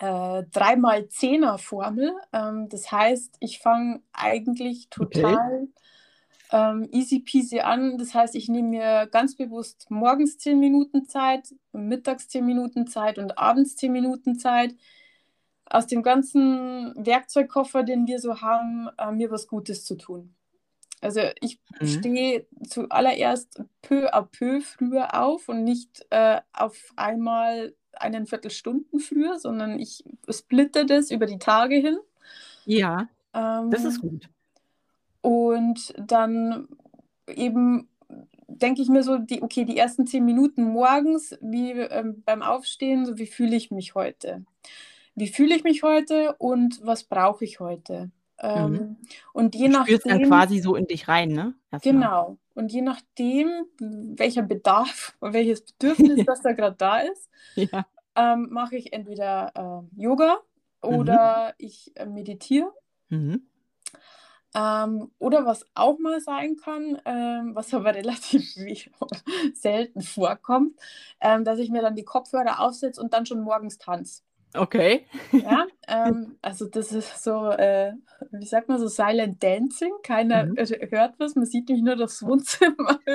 äh, 0.00 0.42
3x10er-Formel. 0.42 2.12
Ähm, 2.32 2.68
das 2.68 2.90
heißt, 2.90 3.36
ich 3.40 3.58
fange 3.58 4.00
eigentlich 4.12 4.88
total 4.90 5.34
okay. 5.34 5.68
ähm, 6.52 6.88
easy 6.92 7.20
peasy 7.20 7.60
an. 7.60 7.98
Das 7.98 8.14
heißt, 8.14 8.34
ich 8.34 8.48
nehme 8.48 8.68
mir 8.68 9.08
ganz 9.10 9.36
bewusst 9.36 9.86
morgens 9.90 10.38
10 10.38 10.58
Minuten 10.58 11.06
Zeit, 11.06 11.54
mittags 11.72 12.28
10 12.28 12.44
Minuten 12.44 12.86
Zeit 12.86 13.18
und 13.18 13.38
abends 13.38 13.76
10 13.76 13.92
Minuten 13.92 14.38
Zeit. 14.38 14.74
Aus 15.70 15.86
dem 15.86 16.02
ganzen 16.02 16.94
Werkzeugkoffer, 16.96 17.82
den 17.82 18.06
wir 18.06 18.20
so 18.20 18.40
haben, 18.40 18.88
äh, 18.96 19.12
mir 19.12 19.30
was 19.30 19.48
Gutes 19.48 19.84
zu 19.84 19.96
tun. 19.96 20.34
Also 21.00 21.20
ich 21.40 21.60
mhm. 21.80 21.86
stehe 21.86 22.46
zuallererst 22.66 23.62
peu 23.82 24.12
à 24.12 24.22
peu 24.22 24.60
früher 24.60 25.14
auf 25.14 25.48
und 25.48 25.64
nicht 25.64 26.06
äh, 26.10 26.40
auf 26.52 26.92
einmal 26.96 27.74
einen 28.00 28.26
Viertelstunden 28.26 29.00
früher, 29.00 29.38
sondern 29.38 29.78
ich 29.78 30.04
splitte 30.30 30.86
das 30.86 31.10
über 31.10 31.26
die 31.26 31.38
Tage 31.38 31.76
hin. 31.76 31.98
Ja, 32.64 33.08
ähm, 33.34 33.70
das 33.70 33.84
ist 33.84 34.00
gut. 34.00 34.28
Und 35.20 35.94
dann 35.98 36.68
eben 37.26 37.88
denke 38.48 38.82
ich 38.82 38.88
mir 38.88 39.02
so, 39.02 39.18
die, 39.18 39.42
okay, 39.42 39.64
die 39.64 39.76
ersten 39.76 40.06
zehn 40.06 40.24
Minuten 40.24 40.64
morgens, 40.64 41.36
wie 41.40 41.72
ähm, 41.72 42.22
beim 42.24 42.42
Aufstehen, 42.42 43.06
so 43.06 43.18
wie 43.18 43.26
fühle 43.26 43.56
ich 43.56 43.70
mich 43.70 43.94
heute? 43.94 44.44
Wie 45.14 45.28
fühle 45.28 45.54
ich 45.54 45.64
mich 45.64 45.82
heute 45.82 46.34
und 46.38 46.80
was 46.82 47.04
brauche 47.04 47.44
ich 47.44 47.60
heute? 47.60 48.10
Ähm, 48.40 48.70
mhm. 48.70 48.96
Und 49.32 49.54
je 49.54 49.66
du 49.66 49.72
nachdem. 49.72 49.96
spürst 49.96 50.10
dann 50.10 50.28
quasi 50.28 50.60
so 50.60 50.76
in 50.76 50.86
dich 50.86 51.08
rein, 51.08 51.30
ne? 51.30 51.54
Erstmal. 51.72 51.94
Genau. 51.94 52.38
Und 52.58 52.72
je 52.72 52.82
nachdem, 52.82 53.66
welcher 53.78 54.42
Bedarf 54.42 55.16
und 55.20 55.32
welches 55.32 55.62
Bedürfnis 55.62 56.24
das 56.26 56.42
da 56.42 56.50
gerade 56.50 56.74
da 56.76 56.98
ist, 56.98 57.30
ja. 57.54 57.86
ähm, 58.16 58.48
mache 58.50 58.74
ich 58.74 58.92
entweder 58.92 59.52
äh, 59.94 60.02
Yoga 60.02 60.38
oder 60.82 61.50
mhm. 61.50 61.66
ich 61.66 61.92
äh, 61.94 62.06
meditiere. 62.06 62.74
Mhm. 63.10 63.46
Ähm, 64.56 65.12
oder 65.20 65.46
was 65.46 65.66
auch 65.74 66.00
mal 66.00 66.20
sein 66.20 66.56
kann, 66.56 67.00
ähm, 67.04 67.54
was 67.54 67.72
aber 67.74 67.94
relativ 67.94 68.42
selten 69.54 70.00
vorkommt, 70.00 70.76
ähm, 71.20 71.44
dass 71.44 71.60
ich 71.60 71.70
mir 71.70 71.80
dann 71.82 71.94
die 71.94 72.04
Kopfhörer 72.04 72.58
aufsetze 72.58 73.00
und 73.00 73.12
dann 73.12 73.24
schon 73.24 73.40
morgens 73.40 73.78
tanze. 73.78 74.24
Okay. 74.54 75.06
Ja, 75.32 75.66
ähm, 75.88 76.38
also 76.40 76.66
das 76.66 76.92
ist 76.92 77.22
so, 77.22 77.50
äh, 77.50 77.92
wie 78.32 78.46
sagt 78.46 78.68
man 78.68 78.78
so, 78.78 78.86
Silent 78.88 79.42
Dancing. 79.42 79.92
Keiner 80.02 80.46
mhm. 80.46 80.56
hört 80.56 81.18
was, 81.18 81.34
man 81.34 81.46
sieht 81.46 81.68
mich 81.68 81.82
nur 81.82 81.96
durchs 81.96 82.22
Wohnzimmer. 82.22 82.98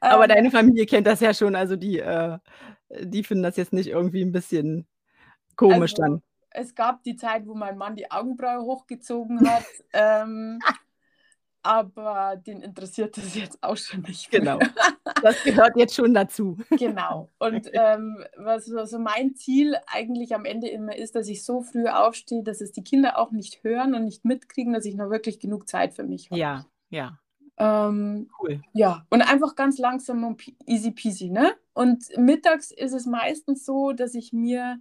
Aber 0.00 0.24
ähm, 0.24 0.28
deine 0.28 0.50
Familie 0.50 0.86
kennt 0.86 1.06
das 1.06 1.20
ja 1.20 1.32
schon, 1.34 1.54
also 1.54 1.76
die, 1.76 1.98
äh, 1.98 2.38
die 3.00 3.22
finden 3.24 3.42
das 3.42 3.56
jetzt 3.56 3.72
nicht 3.72 3.88
irgendwie 3.88 4.22
ein 4.22 4.32
bisschen 4.32 4.86
komisch 5.56 5.92
also, 5.92 6.02
dann. 6.02 6.22
Es 6.50 6.74
gab 6.74 7.02
die 7.04 7.16
Zeit, 7.16 7.46
wo 7.46 7.54
mein 7.54 7.78
Mann 7.78 7.96
die 7.96 8.10
Augenbraue 8.10 8.62
hochgezogen 8.62 9.48
hat. 9.48 9.64
ähm, 9.92 10.58
aber 11.62 12.36
den 12.36 12.62
interessiert 12.62 13.16
das 13.16 13.34
jetzt 13.34 13.58
auch 13.62 13.76
schon 13.76 14.02
nicht. 14.02 14.32
Mehr. 14.32 14.40
Genau. 14.40 14.58
Das 15.22 15.42
gehört 15.44 15.76
jetzt 15.76 15.94
schon 15.94 16.14
dazu. 16.14 16.56
Genau. 16.70 17.28
Und 17.38 17.68
ähm, 17.74 18.24
was 18.38 18.72
also 18.72 18.98
mein 18.98 19.34
Ziel 19.34 19.76
eigentlich 19.86 20.34
am 20.34 20.46
Ende 20.46 20.68
immer 20.68 20.96
ist, 20.96 21.14
dass 21.14 21.28
ich 21.28 21.44
so 21.44 21.60
früh 21.60 21.88
aufstehe, 21.88 22.42
dass 22.42 22.62
es 22.62 22.72
die 22.72 22.82
Kinder 22.82 23.18
auch 23.18 23.30
nicht 23.30 23.62
hören 23.62 23.94
und 23.94 24.06
nicht 24.06 24.24
mitkriegen, 24.24 24.72
dass 24.72 24.86
ich 24.86 24.94
noch 24.94 25.10
wirklich 25.10 25.38
genug 25.38 25.68
Zeit 25.68 25.92
für 25.92 26.04
mich 26.04 26.30
habe. 26.30 26.40
Ja, 26.40 26.66
ja. 26.88 27.18
Ähm, 27.58 28.30
cool. 28.40 28.62
Ja, 28.72 29.04
und 29.10 29.20
einfach 29.20 29.56
ganz 29.56 29.76
langsam 29.76 30.24
und 30.24 30.42
easy 30.64 30.92
peasy, 30.92 31.28
ne? 31.28 31.52
Und 31.74 32.06
mittags 32.16 32.70
ist 32.70 32.94
es 32.94 33.04
meistens 33.04 33.66
so, 33.66 33.92
dass 33.92 34.14
ich 34.14 34.32
mir, 34.32 34.78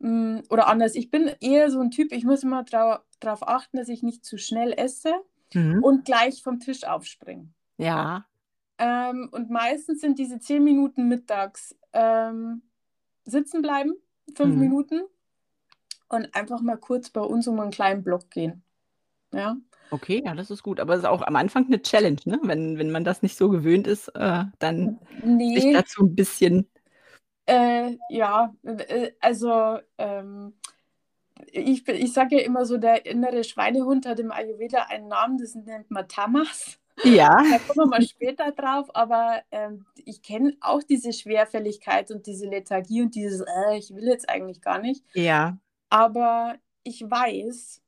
mh, 0.00 0.10
mm, 0.10 0.42
oder 0.50 0.66
anders, 0.66 0.96
ich 0.96 1.12
bin 1.12 1.30
eher 1.40 1.70
so 1.70 1.80
ein 1.80 1.92
Typ, 1.92 2.10
ich 2.10 2.24
muss 2.24 2.42
immer 2.42 2.64
darauf 2.64 3.46
achten, 3.46 3.76
dass 3.76 3.88
ich 3.88 4.02
nicht 4.02 4.24
zu 4.24 4.36
schnell 4.36 4.72
esse 4.72 5.14
mhm. 5.54 5.82
und 5.82 6.04
gleich 6.04 6.42
vom 6.42 6.60
Tisch 6.60 6.84
aufspringen. 6.84 7.54
Ja. 7.78 8.26
Ähm, 8.78 9.28
und 9.32 9.50
meistens 9.50 10.00
sind 10.00 10.18
diese 10.18 10.38
zehn 10.38 10.64
Minuten 10.64 11.08
mittags 11.08 11.76
ähm, 11.92 12.62
sitzen 13.24 13.62
bleiben, 13.62 13.94
fünf 14.36 14.54
mhm. 14.54 14.60
Minuten 14.60 15.02
und 16.08 16.34
einfach 16.34 16.60
mal 16.60 16.76
kurz 16.76 17.10
bei 17.10 17.20
uns 17.20 17.48
um 17.48 17.58
einen 17.60 17.70
kleinen 17.70 18.02
Block 18.02 18.30
gehen. 18.30 18.62
Ja. 19.32 19.56
Okay, 19.90 20.22
ja, 20.24 20.34
das 20.34 20.50
ist 20.50 20.62
gut. 20.62 20.80
Aber 20.80 20.94
es 20.94 21.00
ist 21.00 21.06
auch 21.06 21.22
am 21.22 21.36
Anfang 21.36 21.66
eine 21.66 21.80
Challenge, 21.82 22.20
ne? 22.24 22.40
Wenn, 22.42 22.78
wenn 22.78 22.90
man 22.90 23.04
das 23.04 23.22
nicht 23.22 23.36
so 23.36 23.48
gewöhnt 23.48 23.86
ist, 23.86 24.08
äh, 24.08 24.44
dann 24.58 24.98
nee. 25.22 25.58
sich 25.58 25.72
dazu 25.72 26.04
ein 26.04 26.14
bisschen. 26.14 26.68
Äh, 27.46 27.96
ja, 28.08 28.54
äh, 28.62 29.12
also 29.20 29.78
ähm, 29.98 30.54
ich, 31.50 31.86
ich 31.88 32.12
sage 32.12 32.38
ja 32.38 32.44
immer 32.44 32.64
so, 32.64 32.78
der 32.78 33.06
innere 33.06 33.44
Schweinehund 33.44 34.06
hat 34.06 34.20
im 34.20 34.30
Ayurveda 34.30 34.84
einen 34.88 35.08
Namen, 35.08 35.38
das 35.38 35.54
nennt 35.54 35.90
man 35.90 36.08
Tamas. 36.08 36.78
Ja. 37.02 37.36
Da 37.50 37.58
kommen 37.58 37.90
wir 37.90 37.98
mal 37.98 38.02
später 38.02 38.52
drauf, 38.52 38.88
aber 38.94 39.42
ähm, 39.50 39.84
ich 40.04 40.22
kenne 40.22 40.56
auch 40.60 40.82
diese 40.82 41.12
Schwerfälligkeit 41.12 42.10
und 42.10 42.26
diese 42.26 42.46
Lethargie 42.46 43.02
und 43.02 43.14
dieses, 43.14 43.40
äh, 43.40 43.76
ich 43.76 43.94
will 43.94 44.04
jetzt 44.04 44.28
eigentlich 44.28 44.60
gar 44.60 44.78
nicht. 44.78 45.04
Ja. 45.14 45.58
Aber 45.90 46.56
ich 46.84 47.02
weiß, 47.02 47.82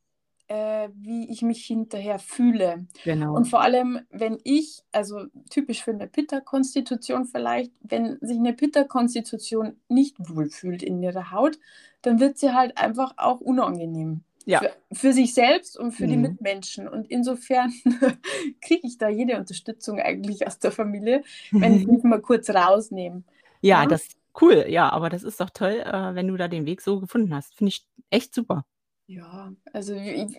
äh, 0.48 0.88
wie 0.94 1.30
ich 1.30 1.42
mich 1.42 1.64
hinterher 1.64 2.18
fühle. 2.18 2.86
Genau. 3.04 3.34
Und 3.34 3.46
vor 3.46 3.62
allem, 3.62 4.00
wenn 4.10 4.38
ich, 4.44 4.82
also 4.92 5.24
typisch 5.50 5.82
für 5.82 5.92
eine 5.92 6.06
Pitta-Konstitution 6.06 7.26
vielleicht, 7.26 7.72
wenn 7.80 8.18
sich 8.20 8.38
eine 8.38 8.52
Pitta-Konstitution 8.52 9.76
nicht 9.88 10.16
wohlfühlt 10.18 10.82
in 10.82 11.02
ihrer 11.02 11.30
Haut, 11.32 11.58
dann 12.02 12.20
wird 12.20 12.38
sie 12.38 12.54
halt 12.54 12.78
einfach 12.78 13.14
auch 13.16 13.40
unangenehm. 13.40 14.22
Ja. 14.44 14.60
Für, 14.60 14.72
für 14.92 15.12
sich 15.12 15.34
selbst 15.34 15.76
und 15.76 15.90
für 15.90 16.04
mhm. 16.04 16.10
die 16.10 16.16
Mitmenschen. 16.18 16.86
Und 16.86 17.10
insofern 17.10 17.72
kriege 18.60 18.86
ich 18.86 18.96
da 18.96 19.08
jede 19.08 19.36
Unterstützung 19.38 19.98
eigentlich 19.98 20.46
aus 20.46 20.60
der 20.60 20.70
Familie, 20.70 21.24
wenn 21.50 21.74
ich 21.76 21.86
mich 21.88 22.04
mal 22.04 22.20
kurz 22.20 22.48
rausnehme. 22.50 23.24
Ja, 23.60 23.82
ja, 23.82 23.88
das 23.88 24.06
cool, 24.40 24.66
ja, 24.68 24.88
aber 24.90 25.08
das 25.08 25.24
ist 25.24 25.40
doch 25.40 25.50
toll, 25.50 25.82
äh, 25.84 26.14
wenn 26.14 26.28
du 26.28 26.36
da 26.36 26.46
den 26.46 26.66
Weg 26.66 26.80
so 26.80 27.00
gefunden 27.00 27.34
hast. 27.34 27.56
Finde 27.56 27.70
ich 27.70 27.86
echt 28.10 28.34
super. 28.34 28.64
Ja, 29.06 29.52
also 29.72 29.94
ich, 29.94 30.36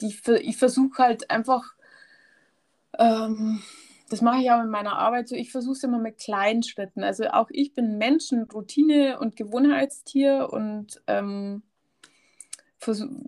ich, 0.00 0.28
ich 0.28 0.56
versuche 0.56 1.02
halt 1.02 1.30
einfach, 1.30 1.74
ähm, 2.98 3.62
das 4.10 4.20
mache 4.22 4.40
ich 4.42 4.50
auch 4.50 4.60
in 4.62 4.70
meiner 4.70 4.98
Arbeit 4.98 5.28
so, 5.28 5.36
ich 5.36 5.52
versuche 5.52 5.74
es 5.74 5.84
immer 5.84 5.98
mit 5.98 6.18
kleinen 6.18 6.62
Schritten. 6.62 7.02
Also 7.04 7.28
auch 7.28 7.48
ich 7.50 7.74
bin 7.74 7.98
Mensch, 7.98 8.32
ein 8.32 8.42
Routine- 8.44 9.18
und 9.20 9.36
Gewohnheitstier 9.36 10.48
und 10.52 11.00
ähm, 11.06 11.62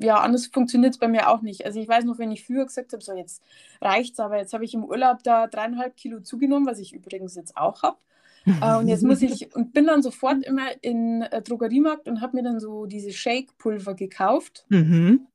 ja, 0.01 0.17
anders 0.21 0.47
funktioniert 0.47 0.95
es 0.95 0.99
bei 0.99 1.09
mir 1.09 1.29
auch 1.29 1.43
nicht. 1.43 1.65
Also 1.67 1.79
ich 1.81 1.89
weiß 1.89 2.05
noch, 2.05 2.19
wenn 2.19 2.33
ich 2.33 2.45
früher 2.47 2.65
gesagt 2.65 2.93
habe, 2.93 3.03
so 3.03 3.13
jetzt 3.13 3.43
reicht's, 3.81 4.19
aber 4.19 4.39
jetzt 4.39 4.55
habe 4.55 4.65
ich 4.65 4.75
im 4.75 4.85
Urlaub 4.85 5.23
da 5.25 5.47
dreieinhalb 5.47 5.97
Kilo 5.97 6.21
zugenommen, 6.21 6.67
was 6.67 6.79
ich 6.79 6.93
übrigens 6.95 7.35
jetzt 7.35 7.57
auch 7.57 7.83
habe. 7.83 7.99
Äh, 8.47 8.77
und 8.77 8.89
jetzt 8.89 9.03
muss 9.03 9.23
ich 9.23 9.55
und 9.55 9.73
bin 9.73 9.87
dann 9.87 10.03
sofort 10.03 10.45
immer 10.45 10.67
in 10.83 11.23
äh, 11.23 11.43
Drogeriemarkt 11.43 12.09
und 12.09 12.21
habe 12.21 12.37
mir 12.37 12.43
dann 12.43 12.61
so 12.61 12.87
diese 12.87 13.13
Shake-Pulver 13.13 13.95
gekauft, 13.95 14.65
mhm. 14.69 15.27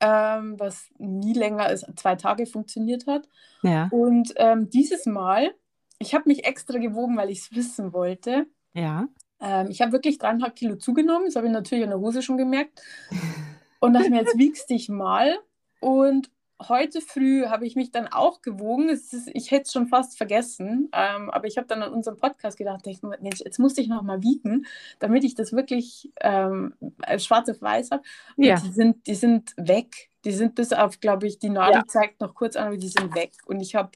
ähm, 0.00 0.58
was 0.58 0.90
nie 0.98 1.34
länger 1.34 1.64
als 1.64 1.84
zwei 1.96 2.16
Tage 2.16 2.46
funktioniert 2.46 3.06
hat. 3.06 3.28
Ja. 3.62 3.88
Und 3.90 4.32
ähm, 4.36 4.70
dieses 4.70 5.06
Mal, 5.06 5.52
ich 5.98 6.14
habe 6.14 6.28
mich 6.28 6.44
extra 6.44 6.78
gewogen, 6.78 7.16
weil 7.16 7.30
ich 7.30 7.40
es 7.40 7.54
wissen 7.54 7.92
wollte. 7.92 8.46
Ja. 8.74 9.08
Ähm, 9.40 9.68
ich 9.70 9.80
habe 9.80 9.92
wirklich 9.92 10.18
dreieinhalb 10.18 10.54
Kilo 10.54 10.76
zugenommen, 10.76 11.26
das 11.26 11.36
habe 11.36 11.46
ich 11.46 11.52
natürlich 11.52 11.84
in 11.84 11.90
der 11.90 12.00
Hose 12.00 12.22
schon 12.22 12.36
gemerkt. 12.36 12.80
Und 13.80 13.94
dachte 13.94 14.10
mir, 14.10 14.20
jetzt 14.20 14.36
wiegst 14.36 14.68
dich 14.68 14.90
mal. 14.90 15.38
Und 15.80 16.30
heute 16.68 17.00
früh 17.00 17.46
habe 17.46 17.66
ich 17.66 17.76
mich 17.76 17.90
dann 17.90 18.08
auch 18.08 18.42
gewogen. 18.42 18.88
Ist, 18.88 19.14
ich 19.32 19.50
hätte 19.50 19.62
es 19.62 19.72
schon 19.72 19.88
fast 19.88 20.16
vergessen, 20.16 20.88
ähm, 20.92 21.30
aber 21.30 21.46
ich 21.46 21.56
habe 21.56 21.66
dann 21.66 21.82
an 21.82 21.92
unserem 21.92 22.18
Podcast 22.18 22.58
gedacht, 22.58 22.86
ich, 22.86 23.02
Mensch, 23.02 23.40
jetzt 23.40 23.58
musste 23.58 23.80
ich 23.80 23.88
noch 23.88 24.02
mal 24.02 24.22
wiegen, 24.22 24.66
damit 24.98 25.24
ich 25.24 25.34
das 25.34 25.52
wirklich 25.52 26.12
ähm, 26.20 26.74
als 27.02 27.24
schwarz 27.24 27.48
auf 27.48 27.60
weiß 27.60 27.90
habe. 27.90 28.02
Ja. 28.36 28.56
Die 28.56 28.72
sind, 28.72 29.06
die 29.06 29.14
sind 29.14 29.52
weg. 29.56 30.10
Die 30.24 30.32
sind 30.32 30.54
bis 30.54 30.72
auf, 30.72 31.00
glaube 31.00 31.26
ich, 31.26 31.38
die 31.38 31.48
Nadel 31.48 31.76
ja. 31.76 31.86
zeigt 31.86 32.20
noch 32.20 32.34
kurz 32.34 32.56
an, 32.56 32.68
aber 32.68 32.76
die 32.76 32.88
sind 32.88 33.14
weg. 33.14 33.32
Und 33.46 33.60
ich 33.60 33.74
habe 33.74 33.92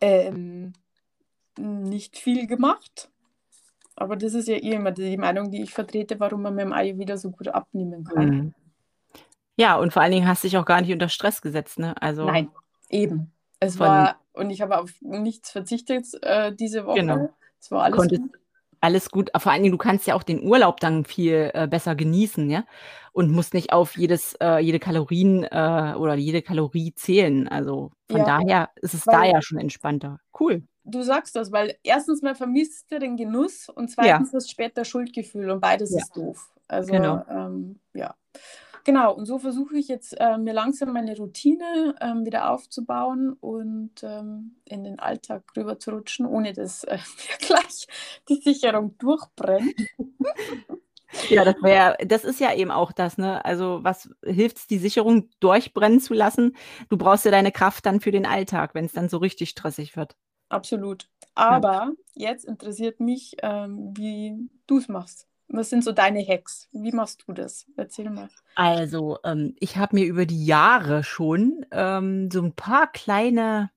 ähm, 0.00 0.72
nicht 1.58 2.16
viel 2.16 2.46
gemacht. 2.46 3.10
Aber 3.94 4.16
das 4.16 4.32
ist 4.34 4.48
ja 4.48 4.54
eh 4.54 4.72
immer 4.74 4.92
die 4.92 5.16
Meinung, 5.16 5.50
die 5.50 5.62
ich 5.62 5.72
vertrete, 5.72 6.20
warum 6.20 6.42
man 6.42 6.54
mit 6.54 6.64
dem 6.64 6.72
Ei 6.72 6.96
wieder 6.96 7.18
so 7.18 7.30
gut 7.30 7.48
abnehmen 7.48 8.04
kann. 8.04 8.28
Mhm. 8.28 8.54
Ja, 9.58 9.76
und 9.76 9.92
vor 9.92 10.02
allen 10.02 10.12
Dingen 10.12 10.28
hast 10.28 10.44
du 10.44 10.48
dich 10.48 10.56
auch 10.56 10.64
gar 10.64 10.80
nicht 10.80 10.92
unter 10.92 11.08
Stress 11.08 11.42
gesetzt, 11.42 11.80
ne? 11.80 12.00
Also 12.00 12.24
Nein, 12.24 12.50
eben. 12.88 13.32
Es 13.58 13.80
war, 13.80 14.20
und 14.32 14.50
ich 14.50 14.60
habe 14.60 14.78
auf 14.78 14.92
nichts 15.00 15.50
verzichtet 15.50 16.06
äh, 16.22 16.54
diese 16.54 16.86
Woche. 16.86 17.00
Genau. 17.00 17.28
Es 17.60 17.72
war 17.72 17.82
alles 17.82 17.98
Konntest 17.98 18.22
gut. 18.22 18.30
Alles 18.80 19.10
gut. 19.10 19.30
Vor 19.36 19.50
allen 19.50 19.64
Dingen, 19.64 19.72
du 19.72 19.78
kannst 19.78 20.06
ja 20.06 20.14
auch 20.14 20.22
den 20.22 20.40
Urlaub 20.44 20.78
dann 20.78 21.04
viel 21.04 21.50
äh, 21.52 21.66
besser 21.66 21.96
genießen, 21.96 22.48
ja? 22.48 22.64
Und 23.10 23.32
musst 23.32 23.52
nicht 23.52 23.72
auf 23.72 23.96
jedes, 23.96 24.34
äh, 24.34 24.58
jede 24.58 24.78
Kalorien 24.78 25.42
äh, 25.42 25.94
oder 25.96 26.14
jede 26.14 26.40
Kalorie 26.40 26.94
zählen. 26.94 27.48
Also 27.48 27.90
von 28.08 28.20
ja, 28.20 28.24
daher 28.24 28.70
ist 28.76 28.94
es 28.94 29.02
da 29.02 29.24
ja 29.24 29.42
schon 29.42 29.58
entspannter. 29.58 30.20
Cool. 30.38 30.62
du 30.84 31.02
sagst 31.02 31.34
das, 31.34 31.50
weil 31.50 31.76
erstens 31.82 32.22
mal 32.22 32.36
vermisst 32.36 32.92
du 32.92 33.00
den 33.00 33.16
Genuss 33.16 33.68
und 33.68 33.90
zweitens 33.90 34.28
ja. 34.30 34.38
das 34.38 34.48
später 34.48 34.84
Schuldgefühl 34.84 35.50
und 35.50 35.58
beides 35.60 35.90
ja. 35.90 35.98
ist 35.98 36.16
doof. 36.16 36.48
Also, 36.68 36.92
genau. 36.92 37.24
Ähm, 37.28 37.80
ja. 37.94 38.14
Genau, 38.88 39.12
und 39.12 39.26
so 39.26 39.38
versuche 39.38 39.76
ich 39.76 39.86
jetzt 39.88 40.18
äh, 40.18 40.38
mir 40.38 40.54
langsam 40.54 40.94
meine 40.94 41.14
Routine 41.14 41.94
ähm, 42.00 42.24
wieder 42.24 42.50
aufzubauen 42.50 43.34
und 43.38 44.02
ähm, 44.02 44.56
in 44.64 44.82
den 44.82 44.98
Alltag 44.98 45.42
rüber 45.54 45.78
zu 45.78 45.90
rutschen, 45.90 46.24
ohne 46.24 46.54
dass 46.54 46.84
äh, 46.84 46.96
gleich 47.38 47.86
die 48.30 48.40
Sicherung 48.40 48.96
durchbrennt. 48.96 49.74
Ja, 51.30 51.42
das 51.42 51.56
wäre, 51.62 51.96
das 52.06 52.22
ist 52.24 52.38
ja 52.38 52.54
eben 52.54 52.70
auch 52.70 52.92
das, 52.92 53.16
ne? 53.16 53.42
Also 53.42 53.82
was 53.82 54.10
hilft 54.22 54.58
es, 54.58 54.66
die 54.66 54.76
Sicherung 54.76 55.30
durchbrennen 55.40 56.00
zu 56.00 56.12
lassen? 56.12 56.54
Du 56.90 56.98
brauchst 56.98 57.24
ja 57.24 57.30
deine 57.30 57.50
Kraft 57.50 57.86
dann 57.86 58.00
für 58.00 58.10
den 58.10 58.26
Alltag, 58.26 58.74
wenn 58.74 58.84
es 58.84 58.92
dann 58.92 59.08
so 59.08 59.16
richtig 59.16 59.48
stressig 59.48 59.96
wird. 59.96 60.16
Absolut. 60.50 61.08
Aber 61.34 61.92
ja. 62.14 62.30
jetzt 62.30 62.44
interessiert 62.44 63.00
mich, 63.00 63.36
ähm, 63.42 63.94
wie 63.96 64.50
du 64.66 64.78
es 64.78 64.88
machst. 64.88 65.26
Was 65.48 65.70
sind 65.70 65.82
so 65.82 65.92
deine 65.92 66.22
Hacks? 66.26 66.68
Wie 66.72 66.92
machst 66.92 67.24
du 67.26 67.32
das? 67.32 67.66
Erzähl 67.76 68.10
mal. 68.10 68.28
Also, 68.54 69.18
ähm, 69.24 69.54
ich 69.58 69.76
habe 69.78 69.96
mir 69.96 70.04
über 70.04 70.26
die 70.26 70.44
Jahre 70.44 71.02
schon 71.02 71.64
ähm, 71.70 72.30
so 72.30 72.42
ein 72.42 72.52
paar 72.52 72.90
kleine, 72.92 73.70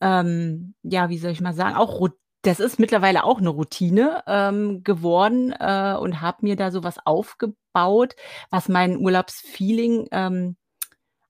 ähm, 0.00 0.74
ja, 0.82 1.08
wie 1.08 1.18
soll 1.18 1.30
ich 1.30 1.40
mal 1.40 1.54
sagen, 1.54 1.76
auch 1.76 2.08
das 2.42 2.58
ist 2.58 2.78
mittlerweile 2.78 3.24
auch 3.24 3.38
eine 3.38 3.50
Routine 3.50 4.22
ähm, 4.26 4.82
geworden 4.82 5.52
äh, 5.52 5.94
und 6.00 6.20
habe 6.20 6.38
mir 6.40 6.56
da 6.56 6.70
so 6.70 6.82
was 6.82 7.04
aufgebaut, 7.04 8.16
was 8.48 8.68
mein 8.68 8.96
Urlaubsfeeling, 8.96 10.08
ähm, 10.10 10.56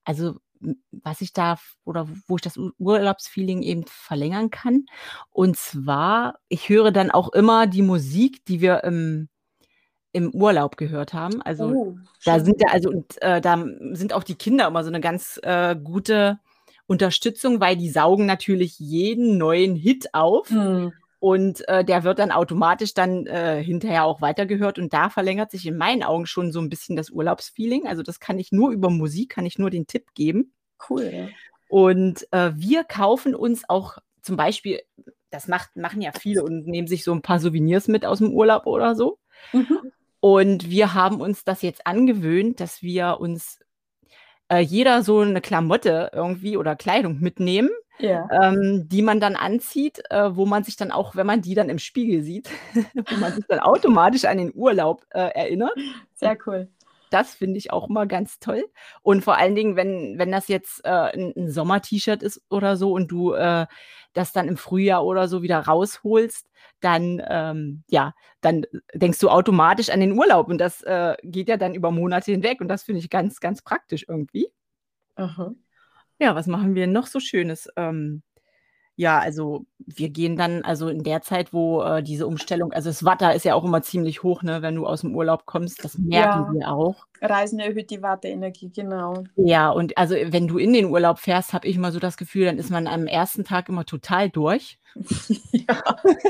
also 0.05 0.37
was 0.90 1.21
ich 1.21 1.33
da 1.33 1.59
oder 1.85 2.07
wo 2.26 2.37
ich 2.37 2.43
das 2.43 2.59
Urlaubsfeeling 2.79 3.62
eben 3.62 3.85
verlängern 3.87 4.50
kann. 4.50 4.87
Und 5.31 5.57
zwar, 5.57 6.38
ich 6.49 6.69
höre 6.69 6.93
dann 6.93 7.11
auch 7.11 7.31
immer 7.33 7.67
die 7.67 7.83
Musik, 7.83 8.45
die 8.45 8.61
wir 8.61 8.85
im 8.85 9.29
im 10.12 10.31
Urlaub 10.35 10.76
gehört 10.76 11.12
haben. 11.12 11.40
Also 11.43 11.67
oh, 11.67 11.99
da 12.25 12.40
sind 12.40 12.61
ja, 12.61 12.69
also 12.73 12.90
und 12.90 13.21
äh, 13.23 13.40
da 13.40 13.64
sind 13.93 14.12
auch 14.12 14.25
die 14.25 14.35
Kinder 14.35 14.67
immer 14.67 14.83
so 14.83 14.88
eine 14.88 15.00
ganz 15.00 15.38
äh, 15.43 15.76
gute 15.76 16.40
Unterstützung, 16.87 17.61
weil 17.61 17.76
die 17.76 17.90
saugen 17.90 18.26
natürlich 18.26 18.79
jeden 18.79 19.38
neuen 19.38 19.76
Hit 19.76 20.12
auf. 20.12 20.50
Mhm. 20.50 20.93
Und 21.21 21.69
äh, 21.69 21.85
der 21.85 22.02
wird 22.02 22.19
dann 22.19 22.31
automatisch 22.33 22.95
dann 22.95 23.26
äh, 23.26 23.62
hinterher 23.62 24.05
auch 24.05 24.23
weitergehört. 24.23 24.79
Und 24.79 24.93
da 24.93 25.11
verlängert 25.11 25.50
sich 25.50 25.67
in 25.67 25.76
meinen 25.76 26.02
Augen 26.02 26.26
schon 26.26 26.50
so 26.50 26.61
ein 26.61 26.71
bisschen 26.71 26.97
das 26.97 27.11
Urlaubsfeeling. 27.11 27.87
Also 27.87 28.02
das 28.02 28.21
kann 28.21 28.38
ich 28.38 28.52
nur 28.52 28.71
über 28.71 28.88
Musik, 28.88 29.31
kann 29.31 29.45
ich 29.45 29.59
nur 29.59 29.71
den 29.71 29.87
Tipp 29.87 30.14
geben. 30.14 30.55
Cool. 30.88 31.29
Und 31.69 32.26
äh, 32.33 32.52
wir 32.57 32.85
kaufen 32.85 33.35
uns 33.35 33.69
auch 33.69 33.99
zum 34.23 34.37
Beispiel, 34.37 34.81
das 35.31 35.47
macht, 35.47 35.76
machen 35.76 36.00
ja 36.00 36.11
viele 36.19 36.43
und 36.43 36.67
nehmen 36.67 36.88
sich 36.88 37.05
so 37.05 37.12
ein 37.12 37.23
paar 37.23 37.38
Souvenirs 37.38 37.87
mit 37.87 38.05
aus 38.05 38.19
dem 38.19 38.33
Urlaub 38.33 38.67
oder 38.67 38.97
so. 38.97 39.19
Mhm. 39.52 39.93
Und 40.21 40.69
wir 40.69 40.95
haben 40.95 41.21
uns 41.21 41.45
das 41.45 41.62
jetzt 41.62 41.87
angewöhnt, 41.87 42.61
dass 42.61 42.83
wir 42.83 43.19
uns 43.21 43.59
äh, 44.50 44.59
jeder 44.59 45.03
so 45.03 45.21
eine 45.21 45.41
Klamotte 45.41 46.11
irgendwie 46.12 46.57
oder 46.57 46.77
Kleidung 46.77 47.21
mitnehmen, 47.21 47.71
ja. 47.99 48.29
ähm, 48.31 48.87
die 48.89 49.00
man 49.00 49.21
dann 49.21 49.37
anzieht, 49.37 50.03
äh, 50.11 50.37
wo 50.37 50.45
man 50.45 50.62
sich 50.65 50.77
dann 50.77 50.91
auch, 50.91 51.17
wenn 51.17 51.27
man 51.27 51.41
die 51.41 51.55
dann 51.55 51.71
im 51.71 51.79
Spiegel 51.79 52.23
sieht, 52.23 52.50
wo 52.75 53.17
man 53.17 53.33
sich 53.33 53.47
dann 53.49 53.61
automatisch 53.61 54.27
an 54.27 54.39
den 54.39 54.53
Urlaub 54.55 55.07
äh, 55.11 55.21
erinnert. 55.21 55.75
Sehr 56.15 56.37
cool. 56.47 56.69
Das 57.11 57.35
finde 57.35 57.59
ich 57.59 57.73
auch 57.73 57.89
immer 57.89 58.07
ganz 58.07 58.39
toll. 58.39 58.65
Und 59.03 59.25
vor 59.25 59.37
allen 59.37 59.57
Dingen, 59.57 59.75
wenn, 59.75 60.19
wenn 60.19 60.31
das 60.31 60.49
jetzt 60.49 60.85
äh, 60.85 60.89
ein, 60.89 61.33
ein 61.37 61.50
Sommer-T-Shirt 61.50 62.23
ist 62.23 62.43
oder 62.50 62.77
so 62.77 62.93
und 62.93 63.09
du 63.09 63.33
äh, 63.33 63.67
das 64.12 64.33
dann 64.33 64.49
im 64.49 64.57
Frühjahr 64.57 65.05
oder 65.05 65.27
so 65.27 65.43
wieder 65.43 65.59
rausholst, 65.59 66.50
dann, 66.80 67.22
ähm, 67.28 67.84
ja, 67.88 68.14
dann 68.40 68.64
denkst 68.94 69.18
du 69.18 69.28
automatisch 69.28 69.90
an 69.90 70.00
den 70.00 70.12
Urlaub 70.12 70.49
und 70.49 70.58
das 70.58 70.82
äh, 70.82 71.16
geht 71.22 71.49
ja 71.49 71.56
dann 71.56 71.75
über 71.75 71.90
Monate 71.90 72.32
hinweg 72.32 72.60
und 72.60 72.68
das 72.68 72.82
finde 72.82 73.00
ich 73.00 73.10
ganz, 73.10 73.40
ganz 73.40 73.62
praktisch 73.62 74.04
irgendwie. 74.08 74.49
Aha. 75.16 75.54
Ja, 76.19 76.34
was 76.34 76.47
machen 76.47 76.75
wir 76.75 76.86
noch 76.86 77.06
so 77.06 77.21
Schönes? 77.21 77.69
Ähm, 77.76 78.23
ja, 78.97 79.19
also 79.19 79.65
wir 79.79 80.11
gehen 80.11 80.37
dann, 80.37 80.63
also 80.63 80.89
in 80.89 81.03
der 81.03 81.23
Zeit, 81.23 81.53
wo 81.53 81.83
äh, 81.83 82.03
diese 82.03 82.26
Umstellung, 82.26 82.73
also 82.73 82.91
das 82.91 83.05
Watter 83.05 83.35
ist 83.35 83.45
ja 83.45 83.55
auch 83.55 83.65
immer 83.65 83.83
ziemlich 83.83 84.23
hoch, 84.23 84.43
ne, 84.43 84.63
wenn 84.63 84.75
du 84.75 84.87
aus 84.87 85.00
dem 85.00 85.15
Urlaub 85.15 85.47
kommst, 85.47 85.85
das 85.85 85.97
merken 85.97 86.47
ja. 86.47 86.53
wir 86.53 86.69
auch. 86.69 87.07
Reisen 87.23 87.59
erhöht 87.61 87.91
die 87.91 88.03
Watterenergie, 88.03 88.71
genau. 88.71 89.25
Ja, 89.37 89.71
und 89.71 89.97
also 89.97 90.15
wenn 90.15 90.49
du 90.49 90.59
in 90.59 90.73
den 90.73 90.87
Urlaub 90.87 91.19
fährst, 91.19 91.53
habe 91.53 91.67
ich 91.67 91.76
immer 91.76 91.93
so 91.93 91.99
das 91.99 92.17
Gefühl, 92.17 92.47
dann 92.47 92.59
ist 92.59 92.71
man 92.71 92.87
am 92.87 93.07
ersten 93.07 93.45
Tag 93.45 93.69
immer 93.69 93.85
total 93.85 94.31
durch. 94.31 94.79
ja. 95.53 95.83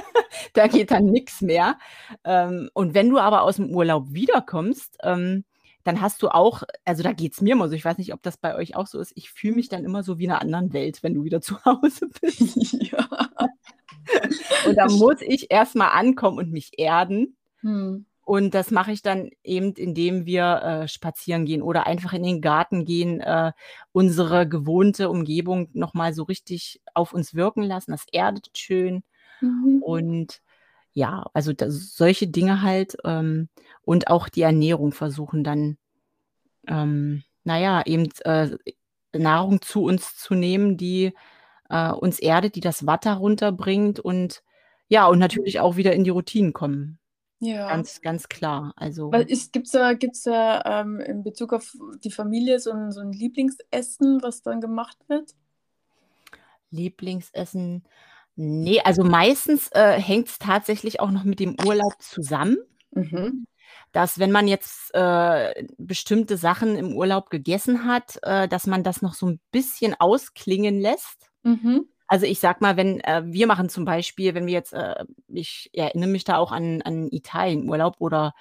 da 0.52 0.66
geht 0.66 0.90
dann 0.90 1.06
nichts 1.06 1.40
mehr. 1.40 1.76
Ähm, 2.24 2.70
und 2.72 2.94
wenn 2.94 3.10
du 3.10 3.18
aber 3.18 3.42
aus 3.42 3.56
dem 3.56 3.74
Urlaub 3.74 4.12
wiederkommst, 4.12 4.98
ähm, 5.02 5.44
dann 5.84 6.00
hast 6.00 6.22
du 6.22 6.28
auch, 6.28 6.62
also 6.84 7.02
da 7.02 7.12
geht 7.12 7.32
es 7.32 7.40
mir 7.40 7.52
immer 7.52 7.68
so, 7.68 7.74
ich 7.74 7.84
weiß 7.84 7.98
nicht, 7.98 8.12
ob 8.12 8.22
das 8.22 8.36
bei 8.36 8.54
euch 8.54 8.76
auch 8.76 8.86
so 8.86 9.00
ist, 9.00 9.12
ich 9.14 9.30
fühle 9.30 9.56
mich 9.56 9.68
dann 9.68 9.84
immer 9.84 10.02
so 10.02 10.18
wie 10.18 10.24
in 10.24 10.30
einer 10.30 10.42
anderen 10.42 10.72
Welt, 10.72 11.02
wenn 11.02 11.14
du 11.14 11.24
wieder 11.24 11.40
zu 11.40 11.64
Hause 11.64 12.08
bist. 12.20 12.76
Ja. 12.80 13.08
und 14.66 14.76
da 14.76 14.88
muss 14.88 15.20
ich 15.20 15.50
erstmal 15.50 15.90
ankommen 15.90 16.38
und 16.38 16.52
mich 16.52 16.78
erden. 16.78 17.36
Hm. 17.60 18.06
Und 18.22 18.54
das 18.54 18.70
mache 18.70 18.92
ich 18.92 19.02
dann 19.02 19.30
eben, 19.42 19.72
indem 19.72 20.24
wir 20.24 20.62
äh, 20.62 20.88
spazieren 20.88 21.46
gehen 21.46 21.62
oder 21.62 21.88
einfach 21.88 22.12
in 22.12 22.22
den 22.22 22.40
Garten 22.40 22.84
gehen, 22.84 23.20
äh, 23.20 23.52
unsere 23.90 24.48
gewohnte 24.48 25.10
Umgebung 25.10 25.68
nochmal 25.72 26.12
so 26.14 26.22
richtig 26.22 26.80
auf 26.94 27.12
uns 27.12 27.34
wirken 27.34 27.64
lassen. 27.64 27.90
Das 27.90 28.04
erdet 28.12 28.50
schön. 28.56 29.02
Mhm. 29.40 29.82
Und 29.82 30.42
ja, 30.92 31.26
also 31.32 31.52
das, 31.52 31.94
solche 31.96 32.26
Dinge 32.28 32.62
halt 32.62 32.96
ähm, 33.04 33.48
und 33.82 34.08
auch 34.08 34.28
die 34.28 34.42
Ernährung 34.42 34.92
versuchen 34.92 35.44
dann, 35.44 35.78
ähm, 36.66 37.22
naja, 37.44 37.82
eben 37.86 38.08
äh, 38.24 38.56
Nahrung 39.12 39.62
zu 39.62 39.84
uns 39.84 40.16
zu 40.16 40.34
nehmen, 40.34 40.76
die 40.76 41.12
äh, 41.68 41.90
uns 41.90 42.18
erdet, 42.18 42.54
die 42.54 42.60
das 42.60 42.86
Watter 42.86 43.14
runterbringt 43.14 44.00
und 44.00 44.42
ja, 44.88 45.06
und 45.06 45.20
natürlich 45.20 45.60
auch 45.60 45.76
wieder 45.76 45.92
in 45.92 46.02
die 46.04 46.10
Routinen 46.10 46.52
kommen. 46.52 46.98
Ja. 47.38 47.68
Ganz, 47.68 48.02
ganz 48.02 48.28
klar. 48.28 48.74
Also. 48.76 49.10
Gibt 49.10 49.30
es 49.30 49.70
da, 49.70 49.94
gibt's 49.94 50.22
da 50.22 50.80
ähm, 50.80 51.00
in 51.00 51.22
Bezug 51.22 51.54
auf 51.54 51.74
die 52.04 52.10
Familie 52.10 52.60
so 52.60 52.70
ein, 52.72 52.92
so 52.92 53.00
ein 53.00 53.12
Lieblingsessen, 53.12 54.20
was 54.22 54.42
dann 54.42 54.60
gemacht 54.60 54.98
wird? 55.08 55.34
Lieblingsessen. 56.70 57.84
Nee, 58.42 58.80
also 58.80 59.04
meistens 59.04 59.68
äh, 59.72 60.00
hängt 60.00 60.28
es 60.28 60.38
tatsächlich 60.38 60.98
auch 60.98 61.10
noch 61.10 61.24
mit 61.24 61.40
dem 61.40 61.56
Urlaub 61.62 62.00
zusammen. 62.00 62.56
Mhm. 62.92 63.44
Dass, 63.92 64.18
wenn 64.18 64.32
man 64.32 64.48
jetzt 64.48 64.94
äh, 64.94 65.66
bestimmte 65.76 66.38
Sachen 66.38 66.74
im 66.76 66.94
Urlaub 66.94 67.28
gegessen 67.28 67.84
hat, 67.84 68.18
äh, 68.22 68.48
dass 68.48 68.66
man 68.66 68.82
das 68.82 69.02
noch 69.02 69.12
so 69.12 69.26
ein 69.26 69.40
bisschen 69.50 69.94
ausklingen 69.98 70.80
lässt. 70.80 71.30
Mhm. 71.42 71.84
Also 72.06 72.24
ich 72.24 72.40
sag 72.40 72.62
mal, 72.62 72.78
wenn 72.78 73.00
äh, 73.00 73.22
wir 73.26 73.46
machen 73.46 73.68
zum 73.68 73.84
Beispiel, 73.84 74.34
wenn 74.34 74.46
wir 74.46 74.54
jetzt, 74.54 74.72
äh, 74.72 75.04
ich 75.28 75.68
erinnere 75.74 76.08
mich 76.08 76.24
da 76.24 76.38
auch 76.38 76.50
an, 76.50 76.80
an 76.80 77.08
Italien-Urlaub 77.10 77.96
oder 77.98 78.32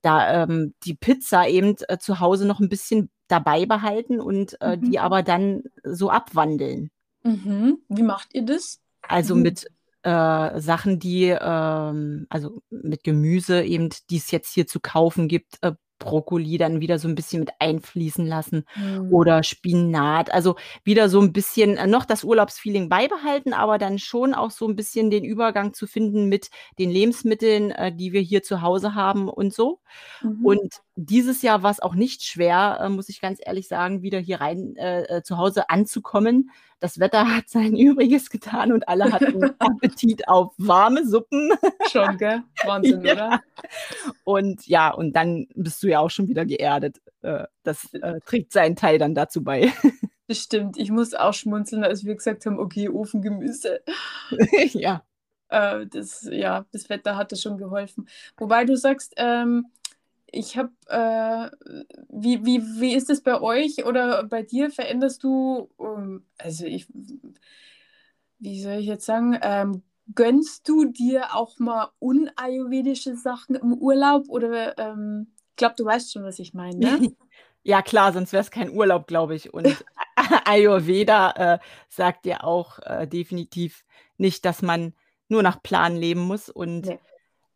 da 0.00 0.44
ähm, 0.44 0.72
die 0.84 0.94
Pizza 0.94 1.46
eben 1.46 1.76
äh, 1.88 1.98
zu 1.98 2.20
Hause 2.20 2.46
noch 2.46 2.60
ein 2.60 2.70
bisschen 2.70 3.10
dabei 3.28 3.66
behalten 3.66 4.18
und 4.18 4.58
äh, 4.62 4.78
mhm. 4.78 4.90
die 4.90 4.98
aber 4.98 5.22
dann 5.22 5.64
so 5.84 6.08
abwandeln. 6.08 6.90
Mhm. 7.22 7.80
Wie 7.88 8.02
macht 8.02 8.32
ihr 8.32 8.46
das? 8.46 8.81
Also 9.12 9.34
mhm. 9.34 9.42
mit 9.42 9.66
äh, 10.02 10.60
Sachen, 10.60 10.98
die, 10.98 11.28
ähm, 11.28 12.26
also 12.28 12.62
mit 12.70 13.04
Gemüse 13.04 13.62
eben, 13.62 13.90
die 14.10 14.16
es 14.16 14.30
jetzt 14.30 14.52
hier 14.52 14.66
zu 14.66 14.80
kaufen 14.80 15.28
gibt, 15.28 15.58
äh, 15.62 15.72
Brokkoli 16.02 16.58
dann 16.58 16.80
wieder 16.80 16.98
so 16.98 17.06
ein 17.06 17.14
bisschen 17.14 17.40
mit 17.40 17.50
einfließen 17.60 18.26
lassen 18.26 18.64
mhm. 18.74 19.12
oder 19.12 19.42
Spinat. 19.42 20.32
Also 20.32 20.56
wieder 20.84 21.08
so 21.08 21.20
ein 21.20 21.32
bisschen 21.32 21.76
äh, 21.76 21.86
noch 21.86 22.04
das 22.04 22.24
Urlaubsfeeling 22.24 22.88
beibehalten, 22.88 23.52
aber 23.52 23.78
dann 23.78 23.98
schon 23.98 24.34
auch 24.34 24.50
so 24.50 24.66
ein 24.66 24.76
bisschen 24.76 25.10
den 25.10 25.24
Übergang 25.24 25.74
zu 25.74 25.86
finden 25.86 26.28
mit 26.28 26.50
den 26.78 26.90
Lebensmitteln, 26.90 27.70
äh, 27.70 27.94
die 27.94 28.12
wir 28.12 28.20
hier 28.20 28.42
zu 28.42 28.62
Hause 28.62 28.94
haben 28.94 29.28
und 29.28 29.54
so. 29.54 29.80
Mhm. 30.22 30.44
Und 30.44 30.80
dieses 30.94 31.42
Jahr 31.42 31.62
war 31.62 31.70
es 31.70 31.80
auch 31.80 31.94
nicht 31.94 32.22
schwer, 32.22 32.78
äh, 32.80 32.88
muss 32.88 33.08
ich 33.08 33.20
ganz 33.20 33.40
ehrlich 33.42 33.66
sagen, 33.66 34.02
wieder 34.02 34.18
hier 34.18 34.40
rein 34.40 34.76
äh, 34.76 35.02
äh 35.04 35.22
zu 35.22 35.38
Hause 35.38 35.70
anzukommen. 35.70 36.50
Das 36.80 36.98
Wetter 36.98 37.28
hat 37.36 37.48
sein 37.48 37.76
Übriges 37.76 38.28
getan 38.28 38.72
und 38.72 38.88
alle 38.88 39.10
hatten 39.10 39.42
Appetit 39.58 40.28
auf 40.28 40.52
warme 40.58 41.06
Suppen. 41.06 41.52
Schon, 41.90 42.18
gell? 42.18 42.42
Wahnsinn, 42.64 43.02
ja. 43.04 43.12
oder? 43.12 43.40
Und 44.24 44.66
ja, 44.66 44.92
und 44.92 45.14
dann 45.14 45.46
bist 45.54 45.82
du 45.82 45.88
ja 45.88 46.00
auch 46.00 46.10
schon 46.10 46.28
wieder 46.28 46.44
geerdet. 46.44 47.00
Äh, 47.22 47.44
das 47.62 47.92
äh, 47.94 48.20
trägt 48.26 48.52
seinen 48.52 48.76
Teil 48.76 48.98
dann 48.98 49.14
dazu 49.14 49.42
bei. 49.42 49.72
Bestimmt. 50.26 50.76
Ich 50.76 50.90
muss 50.90 51.14
auch 51.14 51.34
schmunzeln, 51.34 51.84
als 51.84 52.04
wir 52.04 52.14
gesagt 52.14 52.44
haben, 52.46 52.58
okay, 52.58 52.88
Ofengemüse. 52.88 53.80
ja. 54.72 55.02
Äh, 55.48 55.86
das, 55.86 56.28
ja, 56.30 56.66
das 56.72 56.88
Wetter 56.88 57.16
hatte 57.16 57.36
schon 57.36 57.58
geholfen. 57.58 58.08
Wobei 58.38 58.64
du 58.64 58.76
sagst, 58.76 59.14
ähm, 59.16 59.66
ich 60.32 60.56
habe, 60.56 60.72
äh, 60.86 61.50
wie, 62.08 62.44
wie, 62.44 62.62
wie 62.80 62.94
ist 62.94 63.10
es 63.10 63.22
bei 63.22 63.40
euch 63.40 63.84
oder 63.84 64.24
bei 64.24 64.42
dir? 64.42 64.70
Veränderst 64.70 65.22
du, 65.22 65.68
ähm, 65.78 66.24
also 66.38 66.64
ich, 66.64 66.86
wie 68.38 68.60
soll 68.62 68.74
ich 68.74 68.86
jetzt 68.86 69.04
sagen, 69.04 69.38
ähm, 69.42 69.82
gönnst 70.14 70.68
du 70.68 70.86
dir 70.86 71.34
auch 71.34 71.58
mal 71.58 71.90
unayurvedische 71.98 73.14
Sachen 73.14 73.54
im 73.56 73.74
Urlaub 73.74 74.28
oder 74.28 74.76
ähm, 74.78 75.28
ich 75.50 75.56
glaube, 75.56 75.74
du 75.76 75.84
weißt 75.84 76.12
schon, 76.12 76.24
was 76.24 76.38
ich 76.38 76.54
meine, 76.54 76.78
ne? 76.78 77.12
ja, 77.62 77.82
klar, 77.82 78.12
sonst 78.12 78.32
wäre 78.32 78.40
es 78.40 78.50
kein 78.50 78.70
Urlaub, 78.70 79.06
glaube 79.06 79.34
ich. 79.34 79.52
Und 79.52 79.84
Ayurveda 80.46 81.30
äh, 81.32 81.58
sagt 81.88 82.24
ja 82.24 82.42
auch 82.42 82.78
äh, 82.80 83.06
definitiv 83.06 83.84
nicht, 84.16 84.46
dass 84.46 84.62
man 84.62 84.94
nur 85.28 85.42
nach 85.42 85.62
Plan 85.62 85.94
leben 85.94 86.22
muss. 86.22 86.48
Und 86.48 86.86
nee. 86.86 86.98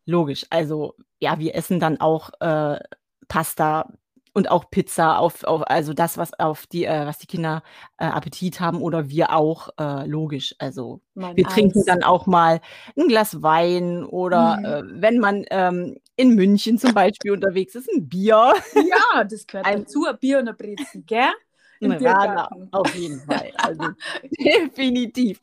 Logisch, 0.07 0.47
also 0.49 0.95
ja, 1.19 1.37
wir 1.37 1.53
essen 1.53 1.79
dann 1.79 1.99
auch 1.99 2.31
äh, 2.39 2.79
Pasta 3.27 3.93
und 4.33 4.51
auch 4.51 4.69
Pizza 4.69 5.17
auf, 5.17 5.43
auf 5.43 5.63
also 5.63 5.93
das, 5.93 6.17
was 6.17 6.39
auf 6.39 6.67
die, 6.67 6.85
äh, 6.85 7.05
was 7.07 7.17
die 7.17 7.25
Kinder 7.25 7.63
äh, 7.97 8.05
Appetit 8.05 8.59
haben 8.59 8.81
oder 8.81 9.09
wir 9.09 9.33
auch, 9.33 9.69
äh, 9.79 10.05
logisch. 10.05 10.55
Also 10.59 11.01
mein 11.15 11.35
wir 11.35 11.47
Eis. 11.47 11.53
trinken 11.53 11.83
dann 11.87 12.03
auch 12.03 12.27
mal 12.27 12.61
ein 12.95 13.07
Glas 13.07 13.41
Wein 13.41 14.05
oder 14.05 14.57
mhm. 14.57 14.65
Äh, 14.65 15.01
wenn 15.01 15.17
man 15.17 15.43
ähm, 15.49 15.97
in 16.15 16.35
München 16.35 16.77
zum 16.77 16.93
Beispiel 16.93 17.31
unterwegs 17.31 17.73
ist, 17.73 17.89
ein 17.91 18.07
Bier. 18.07 18.53
Ja, 18.75 19.23
das 19.23 19.47
gehört 19.47 19.65
ein, 19.65 19.85
dazu, 19.85 20.05
ein 20.05 20.19
Bier 20.19 20.39
und 20.39 20.47
ein 20.47 20.55
Brezen, 20.55 21.05
gell? 21.05 21.33
Im 21.79 21.91
Radler, 21.91 22.49
auf 22.71 22.93
jeden 22.95 23.19
Fall. 23.21 23.51
Also 23.57 23.89
definitiv 24.39 25.39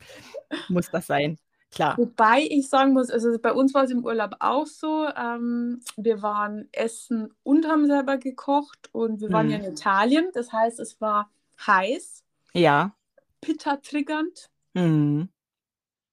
muss 0.69 0.89
das 0.89 1.07
sein. 1.07 1.37
Klar. 1.75 1.97
Wobei 1.97 2.47
ich 2.49 2.69
sagen 2.69 2.93
muss, 2.93 3.09
also 3.09 3.37
bei 3.37 3.51
uns 3.51 3.73
war 3.73 3.83
es 3.83 3.91
im 3.91 4.05
Urlaub 4.05 4.37
auch 4.39 4.65
so, 4.65 5.09
ähm, 5.09 5.81
wir 5.97 6.21
waren 6.21 6.69
essen 6.71 7.33
und 7.43 7.67
haben 7.67 7.85
selber 7.85 8.17
gekocht 8.17 8.89
und 8.93 9.19
wir 9.19 9.29
waren 9.29 9.51
hm. 9.51 9.51
ja 9.51 9.57
in 9.67 9.73
Italien, 9.73 10.29
das 10.33 10.53
heißt, 10.53 10.79
es 10.79 11.01
war 11.01 11.29
heiß. 11.67 12.23
Ja. 12.53 12.95
Pitta 13.41 13.75
triggernd. 13.75 14.49
Mhm. 14.73 15.27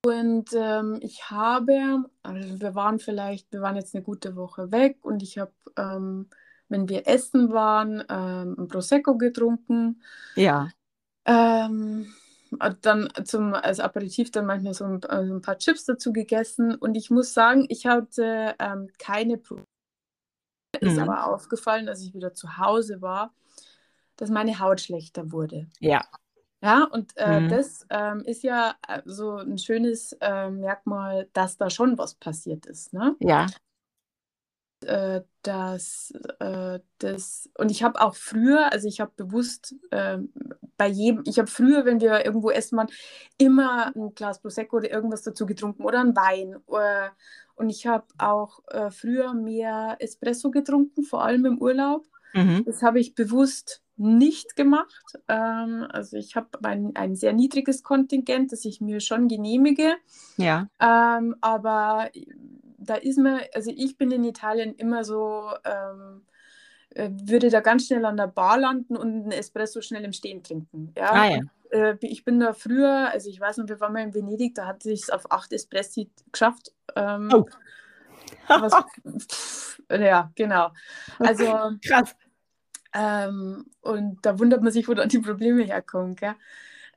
Und 0.04 0.50
ähm, 0.52 0.98
ich 1.00 1.30
habe, 1.30 2.06
also 2.24 2.60
wir 2.60 2.74
waren 2.74 2.98
vielleicht, 2.98 3.52
wir 3.52 3.60
waren 3.60 3.76
jetzt 3.76 3.94
eine 3.94 4.02
gute 4.02 4.34
Woche 4.34 4.72
weg 4.72 4.98
und 5.02 5.22
ich 5.22 5.38
habe, 5.38 5.52
ähm, 5.76 6.28
wenn 6.68 6.88
wir 6.88 7.06
essen 7.06 7.52
waren, 7.52 8.02
ähm, 8.08 8.56
ein 8.58 8.66
Prosecco 8.66 9.16
getrunken. 9.16 10.02
Ja. 10.34 10.70
Ähm, 11.24 12.12
dann 12.80 13.08
zum, 13.24 13.54
als 13.54 13.80
Aperitif 13.80 14.30
dann 14.30 14.46
manchmal 14.46 14.74
so 14.74 14.84
ein, 14.84 15.04
also 15.04 15.34
ein, 15.34 15.42
paar 15.42 15.58
Chips 15.58 15.84
dazu 15.84 16.12
gegessen. 16.12 16.74
Und 16.74 16.94
ich 16.94 17.10
muss 17.10 17.34
sagen, 17.34 17.66
ich 17.68 17.86
hatte 17.86 18.54
ähm, 18.58 18.88
keine 18.98 19.38
Probleme. 19.38 19.66
Mhm. 20.80 20.88
Ist 20.88 20.98
aber 20.98 21.26
aufgefallen, 21.26 21.88
als 21.88 22.02
ich 22.02 22.14
wieder 22.14 22.32
zu 22.32 22.58
Hause 22.58 23.02
war, 23.02 23.34
dass 24.16 24.30
meine 24.30 24.58
Haut 24.58 24.80
schlechter 24.80 25.32
wurde. 25.32 25.68
Ja. 25.80 26.02
Ja, 26.64 26.84
und 26.84 27.16
äh, 27.16 27.40
mhm. 27.40 27.48
das 27.48 27.84
ähm, 27.90 28.22
ist 28.24 28.44
ja 28.44 28.76
äh, 28.86 29.02
so 29.04 29.36
ein 29.36 29.58
schönes 29.58 30.12
äh, 30.20 30.48
Merkmal, 30.48 31.28
dass 31.32 31.56
da 31.56 31.70
schon 31.70 31.98
was 31.98 32.14
passiert 32.14 32.66
ist. 32.66 32.92
Ne? 32.92 33.16
Ja 33.18 33.46
äh, 34.84 35.22
dass 35.42 36.12
äh, 36.38 36.80
das 36.98 37.50
und 37.58 37.70
ich 37.70 37.82
habe 37.82 38.00
auch 38.00 38.14
früher, 38.14 38.72
also 38.72 38.88
ich 38.88 39.00
habe 39.00 39.12
bewusst 39.16 39.74
äh, 39.90 40.18
bei 40.76 40.88
jedem, 40.88 41.22
ich 41.26 41.38
habe 41.38 41.48
früher, 41.48 41.84
wenn 41.84 42.00
wir 42.00 42.24
irgendwo 42.24 42.50
essen 42.50 42.76
waren, 42.78 42.90
immer 43.38 43.94
ein 43.94 44.14
Glas 44.14 44.40
Prosecco 44.40 44.76
oder 44.78 44.90
irgendwas 44.90 45.22
dazu 45.22 45.46
getrunken 45.46 45.84
oder 45.84 46.00
ein 46.00 46.16
Wein. 46.16 46.56
Äh, 46.68 47.10
und 47.54 47.70
ich 47.70 47.86
habe 47.86 48.06
auch 48.18 48.60
äh, 48.68 48.90
früher 48.90 49.34
mehr 49.34 49.96
Espresso 50.00 50.50
getrunken, 50.50 51.04
vor 51.04 51.22
allem 51.22 51.44
im 51.44 51.58
Urlaub. 51.58 52.06
Mhm. 52.34 52.64
Das 52.64 52.82
habe 52.82 52.98
ich 52.98 53.14
bewusst 53.14 53.82
nicht 53.96 54.56
gemacht. 54.56 55.18
Ähm, 55.28 55.86
also 55.90 56.16
ich 56.16 56.34
habe 56.34 56.48
ein, 56.62 56.92
ein 56.94 57.14
sehr 57.14 57.32
niedriges 57.32 57.82
Kontingent, 57.82 58.52
das 58.52 58.64
ich 58.64 58.80
mir 58.80 59.00
schon 59.00 59.28
genehmige. 59.28 59.94
Ja. 60.36 60.68
Ähm, 60.80 61.36
aber 61.40 62.10
da 62.84 62.94
ist 62.96 63.18
mir, 63.18 63.48
also 63.54 63.70
ich 63.74 63.96
bin 63.96 64.10
in 64.10 64.24
Italien 64.24 64.74
immer 64.74 65.04
so, 65.04 65.50
ähm, 65.64 66.22
äh, 66.90 67.10
würde 67.24 67.50
da 67.50 67.60
ganz 67.60 67.86
schnell 67.86 68.04
an 68.04 68.16
der 68.16 68.26
Bar 68.26 68.58
landen 68.58 68.96
und 68.96 69.08
einen 69.08 69.32
Espresso 69.32 69.80
schnell 69.80 70.04
im 70.04 70.12
Stehen 70.12 70.42
trinken. 70.42 70.92
Ja. 70.96 71.12
Ah, 71.12 71.30
ja. 71.30 71.40
Äh, 71.70 71.96
ich 72.00 72.24
bin 72.24 72.38
da 72.38 72.52
früher, 72.52 73.10
also 73.10 73.30
ich 73.30 73.40
weiß 73.40 73.56
noch, 73.58 73.68
wir 73.68 73.80
waren 73.80 73.92
mal 73.92 74.02
in 74.02 74.14
Venedig, 74.14 74.54
da 74.54 74.66
hatte 74.66 74.90
ich 74.90 75.02
es 75.02 75.10
auf 75.10 75.30
acht 75.30 75.52
Espressi 75.52 76.10
geschafft. 76.30 76.72
Ähm, 76.94 77.30
oh. 77.32 77.46
was, 78.48 78.74
pff, 79.30 79.82
ja, 79.90 80.30
genau. 80.34 80.70
Also 81.18 81.72
krass. 81.86 82.14
Ähm, 82.94 83.66
und 83.80 84.18
da 84.22 84.38
wundert 84.38 84.62
man 84.62 84.72
sich, 84.72 84.86
wo 84.86 84.94
dann 84.94 85.08
die 85.08 85.18
Probleme 85.18 85.62
herkommen. 85.62 86.14
Gell? 86.14 86.34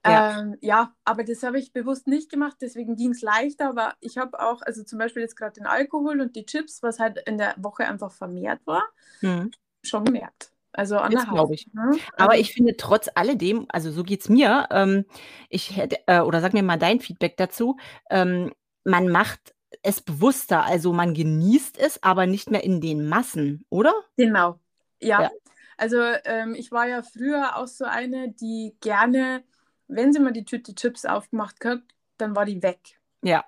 Ja. 0.06 0.40
Ähm, 0.40 0.58
ja, 0.62 0.94
aber 1.04 1.24
das 1.24 1.42
habe 1.44 1.58
ich 1.60 1.74
bewusst 1.74 2.08
nicht 2.08 2.30
gemacht, 2.30 2.58
deswegen 2.62 2.96
ging 2.96 3.12
es 3.12 3.22
leichter. 3.22 3.70
Aber 3.70 3.96
ich 4.02 4.18
habe 4.18 4.40
auch, 4.40 4.62
also 4.62 4.84
zum 4.84 5.00
Beispiel 5.00 5.24
jetzt 5.24 5.36
gerade 5.36 5.54
den 5.54 5.66
Alkohol 5.66 6.22
und 6.22 6.36
die 6.36 6.46
Chips, 6.46 6.84
was 6.84 7.00
halt 7.00 7.18
in 7.26 7.38
der 7.38 7.56
Woche 7.58 7.88
einfach 7.88 8.12
vermehrt 8.12 8.62
war, 8.66 8.84
mhm. 9.22 9.52
schon 9.82 10.06
gemerkt. 10.06 10.52
Also 10.74 10.98
an 10.98 11.12
das 11.12 11.28
glaube 11.28 11.54
ich. 11.54 11.74
Ne? 11.74 11.98
Aber 12.18 12.32
also, 12.32 12.42
ich 12.42 12.54
finde 12.54 12.76
trotz 12.78 13.10
alledem, 13.16 13.66
also 13.70 13.92
so 13.92 14.04
geht 14.04 14.22
es 14.22 14.30
mir, 14.30 14.68
ähm, 14.72 15.06
ich 15.50 15.76
hätte, 15.76 16.00
äh, 16.08 16.20
oder 16.20 16.42
sag 16.42 16.54
mir 16.54 16.64
mal 16.64 16.78
dein 16.78 17.00
Feedback 17.00 17.38
dazu, 17.38 17.78
ähm, 18.10 18.54
man 18.84 19.08
macht 19.08 19.56
es 19.82 20.02
bewusster, 20.02 20.66
also 20.66 20.94
man 20.94 21.14
genießt 21.14 21.80
es, 21.80 22.04
aber 22.04 22.28
nicht 22.28 22.52
mehr 22.52 22.64
in 22.64 22.82
den 22.82 23.08
Massen, 23.08 23.66
oder? 23.70 23.94
Genau, 24.18 24.60
ja. 25.02 25.24
ja. 25.24 25.32
Also 25.78 25.98
ähm, 26.26 26.56
ich 26.56 26.72
war 26.72 26.88
ja 26.88 27.02
früher 27.04 27.58
auch 27.58 27.68
so 27.68 27.86
eine, 27.86 28.32
die 28.32 28.76
gerne 28.82 29.44
wenn 29.88 30.14
sie 30.14 30.20
mal 30.20 30.34
die 30.34 30.46
Tüte 30.46 30.76
Chips 30.76 31.06
aufgemacht 31.06 31.64
hat, 31.66 31.82
dann 32.18 32.36
war 32.36 32.46
die 32.46 32.62
weg. 32.64 33.00
Ja. 33.22 33.46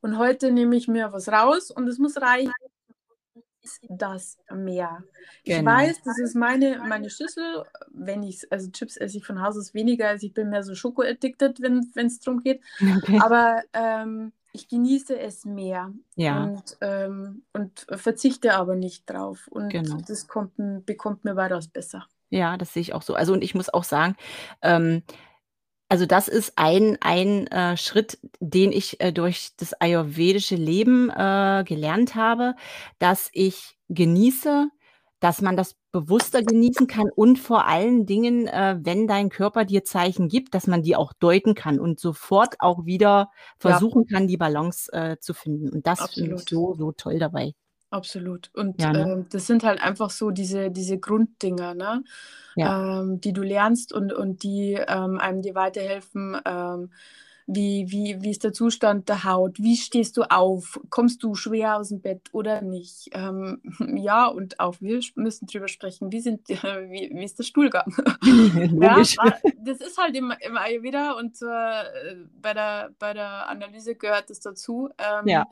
Und 0.00 0.18
heute 0.18 0.52
nehme 0.52 0.76
ich 0.76 0.88
mir 0.88 1.12
was 1.12 1.28
raus 1.28 1.70
und 1.70 1.88
es 1.88 1.98
muss 1.98 2.20
reichen, 2.20 2.52
das 3.88 4.38
mehr. 4.50 5.02
Genau. 5.44 5.58
Ich 5.58 5.64
weiß, 5.64 6.02
das 6.04 6.18
ist 6.18 6.34
meine, 6.34 6.78
meine 6.88 7.10
Schüssel. 7.10 7.64
Wenn 7.90 8.22
ich, 8.22 8.50
also 8.50 8.70
Chips 8.70 8.96
esse 8.96 9.18
ich 9.18 9.26
von 9.26 9.42
Haus 9.42 9.58
aus 9.58 9.74
weniger, 9.74 10.08
also 10.08 10.26
ich 10.26 10.32
bin 10.32 10.50
mehr 10.50 10.62
so 10.62 10.74
Schoko-addicted, 10.74 11.60
wenn 11.60 12.06
es 12.06 12.20
darum 12.20 12.42
geht. 12.42 12.62
Okay. 12.98 13.20
Aber 13.22 13.62
ähm, 13.74 14.32
ich 14.52 14.68
genieße 14.68 15.18
es 15.18 15.44
mehr 15.44 15.92
ja. 16.16 16.42
und, 16.42 16.76
ähm, 16.80 17.42
und 17.52 17.86
verzichte 17.90 18.54
aber 18.54 18.74
nicht 18.74 19.08
drauf. 19.08 19.46
Und 19.48 19.68
genau. 19.68 19.98
das 20.06 20.26
kommt, 20.26 20.52
bekommt 20.86 21.24
mir 21.24 21.36
weitaus 21.36 21.68
besser. 21.68 22.06
Ja, 22.30 22.56
das 22.56 22.72
sehe 22.72 22.80
ich 22.80 22.92
auch 22.92 23.02
so. 23.02 23.14
Also 23.14 23.32
und 23.32 23.42
ich 23.42 23.54
muss 23.54 23.72
auch 23.72 23.84
sagen, 23.84 24.16
ähm, 24.62 25.02
also 25.88 26.06
das 26.06 26.28
ist 26.28 26.52
ein 26.56 26.98
ein, 27.00 27.46
äh, 27.48 27.76
Schritt, 27.76 28.18
den 28.40 28.72
ich, 28.72 29.00
äh, 29.00 29.12
durch 29.12 29.50
das 29.56 29.72
ayurvedische 29.74 30.56
Leben, 30.56 31.10
äh, 31.10 31.64
gelernt 31.66 32.14
habe, 32.14 32.54
dass 32.98 33.30
ich 33.32 33.78
genieße, 33.88 34.68
dass 35.20 35.40
man 35.40 35.56
das 35.56 35.76
bewusster 35.92 36.42
genießen 36.42 36.86
kann 36.86 37.10
und 37.14 37.38
vor 37.38 37.66
allen 37.66 38.06
Dingen, 38.06 38.46
äh, 38.46 38.78
wenn 38.82 39.06
dein 39.06 39.30
Körper 39.30 39.64
dir 39.64 39.84
Zeichen 39.84 40.28
gibt, 40.28 40.54
dass 40.54 40.66
man 40.66 40.82
die 40.82 40.94
auch 40.96 41.12
deuten 41.14 41.54
kann 41.54 41.80
und 41.80 41.98
sofort 41.98 42.56
auch 42.60 42.84
wieder 42.84 43.30
versuchen 43.58 44.04
ja. 44.08 44.16
kann, 44.16 44.28
die 44.28 44.36
Balance, 44.36 44.92
äh, 44.92 45.18
zu 45.18 45.34
finden. 45.34 45.70
Und 45.70 45.86
das 45.86 46.10
finde 46.10 46.36
ich 46.36 46.44
so, 46.48 46.74
so 46.74 46.92
toll 46.92 47.18
dabei. 47.18 47.54
Absolut. 47.92 48.50
Und 48.54 48.76
Ja, 48.82 48.92
ne? 48.92 49.10
ähm, 49.12 49.26
das 49.30 49.46
sind 49.46 49.64
halt 49.64 49.80
einfach 49.80 50.10
so 50.10 50.30
diese, 50.30 50.70
diese 50.70 50.98
Grunddinger, 50.98 51.74
ne? 51.74 52.04
Ja. 52.56 53.00
Ähm, 53.02 53.20
die 53.20 53.32
du 53.32 53.42
lernst 53.42 53.92
und, 53.92 54.12
und 54.12 54.42
die 54.42 54.74
ähm, 54.74 55.18
einem 55.18 55.42
dir 55.42 55.54
weiterhelfen, 55.54 56.36
ähm, 56.44 56.90
wie, 57.50 57.90
wie, 57.90 58.20
wie 58.20 58.30
ist 58.30 58.44
der 58.44 58.52
Zustand 58.52 59.08
der 59.08 59.24
Haut? 59.24 59.58
Wie 59.58 59.76
stehst 59.76 60.18
du 60.18 60.22
auf? 60.24 60.78
Kommst 60.90 61.22
du 61.22 61.34
schwer 61.34 61.78
aus 61.78 61.88
dem 61.88 62.02
Bett 62.02 62.28
oder 62.32 62.60
nicht? 62.60 63.08
Ähm, 63.12 63.62
ja, 63.96 64.26
und 64.26 64.60
auch 64.60 64.76
wir 64.80 65.00
müssen 65.14 65.46
drüber 65.46 65.66
sprechen, 65.66 66.12
wie, 66.12 66.20
sind, 66.20 66.50
äh, 66.50 66.56
wie, 66.90 67.10
wie 67.10 67.24
ist 67.24 67.38
der 67.38 67.44
Stuhlgang? 67.44 67.90
ja, 68.22 69.02
das 69.56 69.80
ist 69.80 69.96
halt 69.96 70.14
im, 70.14 70.30
im 70.40 70.58
Ayurveda 70.58 71.12
und 71.12 71.40
äh, 71.40 72.16
bei, 72.40 72.52
der, 72.52 72.90
bei 72.98 73.14
der 73.14 73.48
Analyse 73.48 73.94
gehört 73.94 74.28
das 74.28 74.40
dazu. 74.40 74.90
Ähm, 74.98 75.26
ja. 75.26 75.46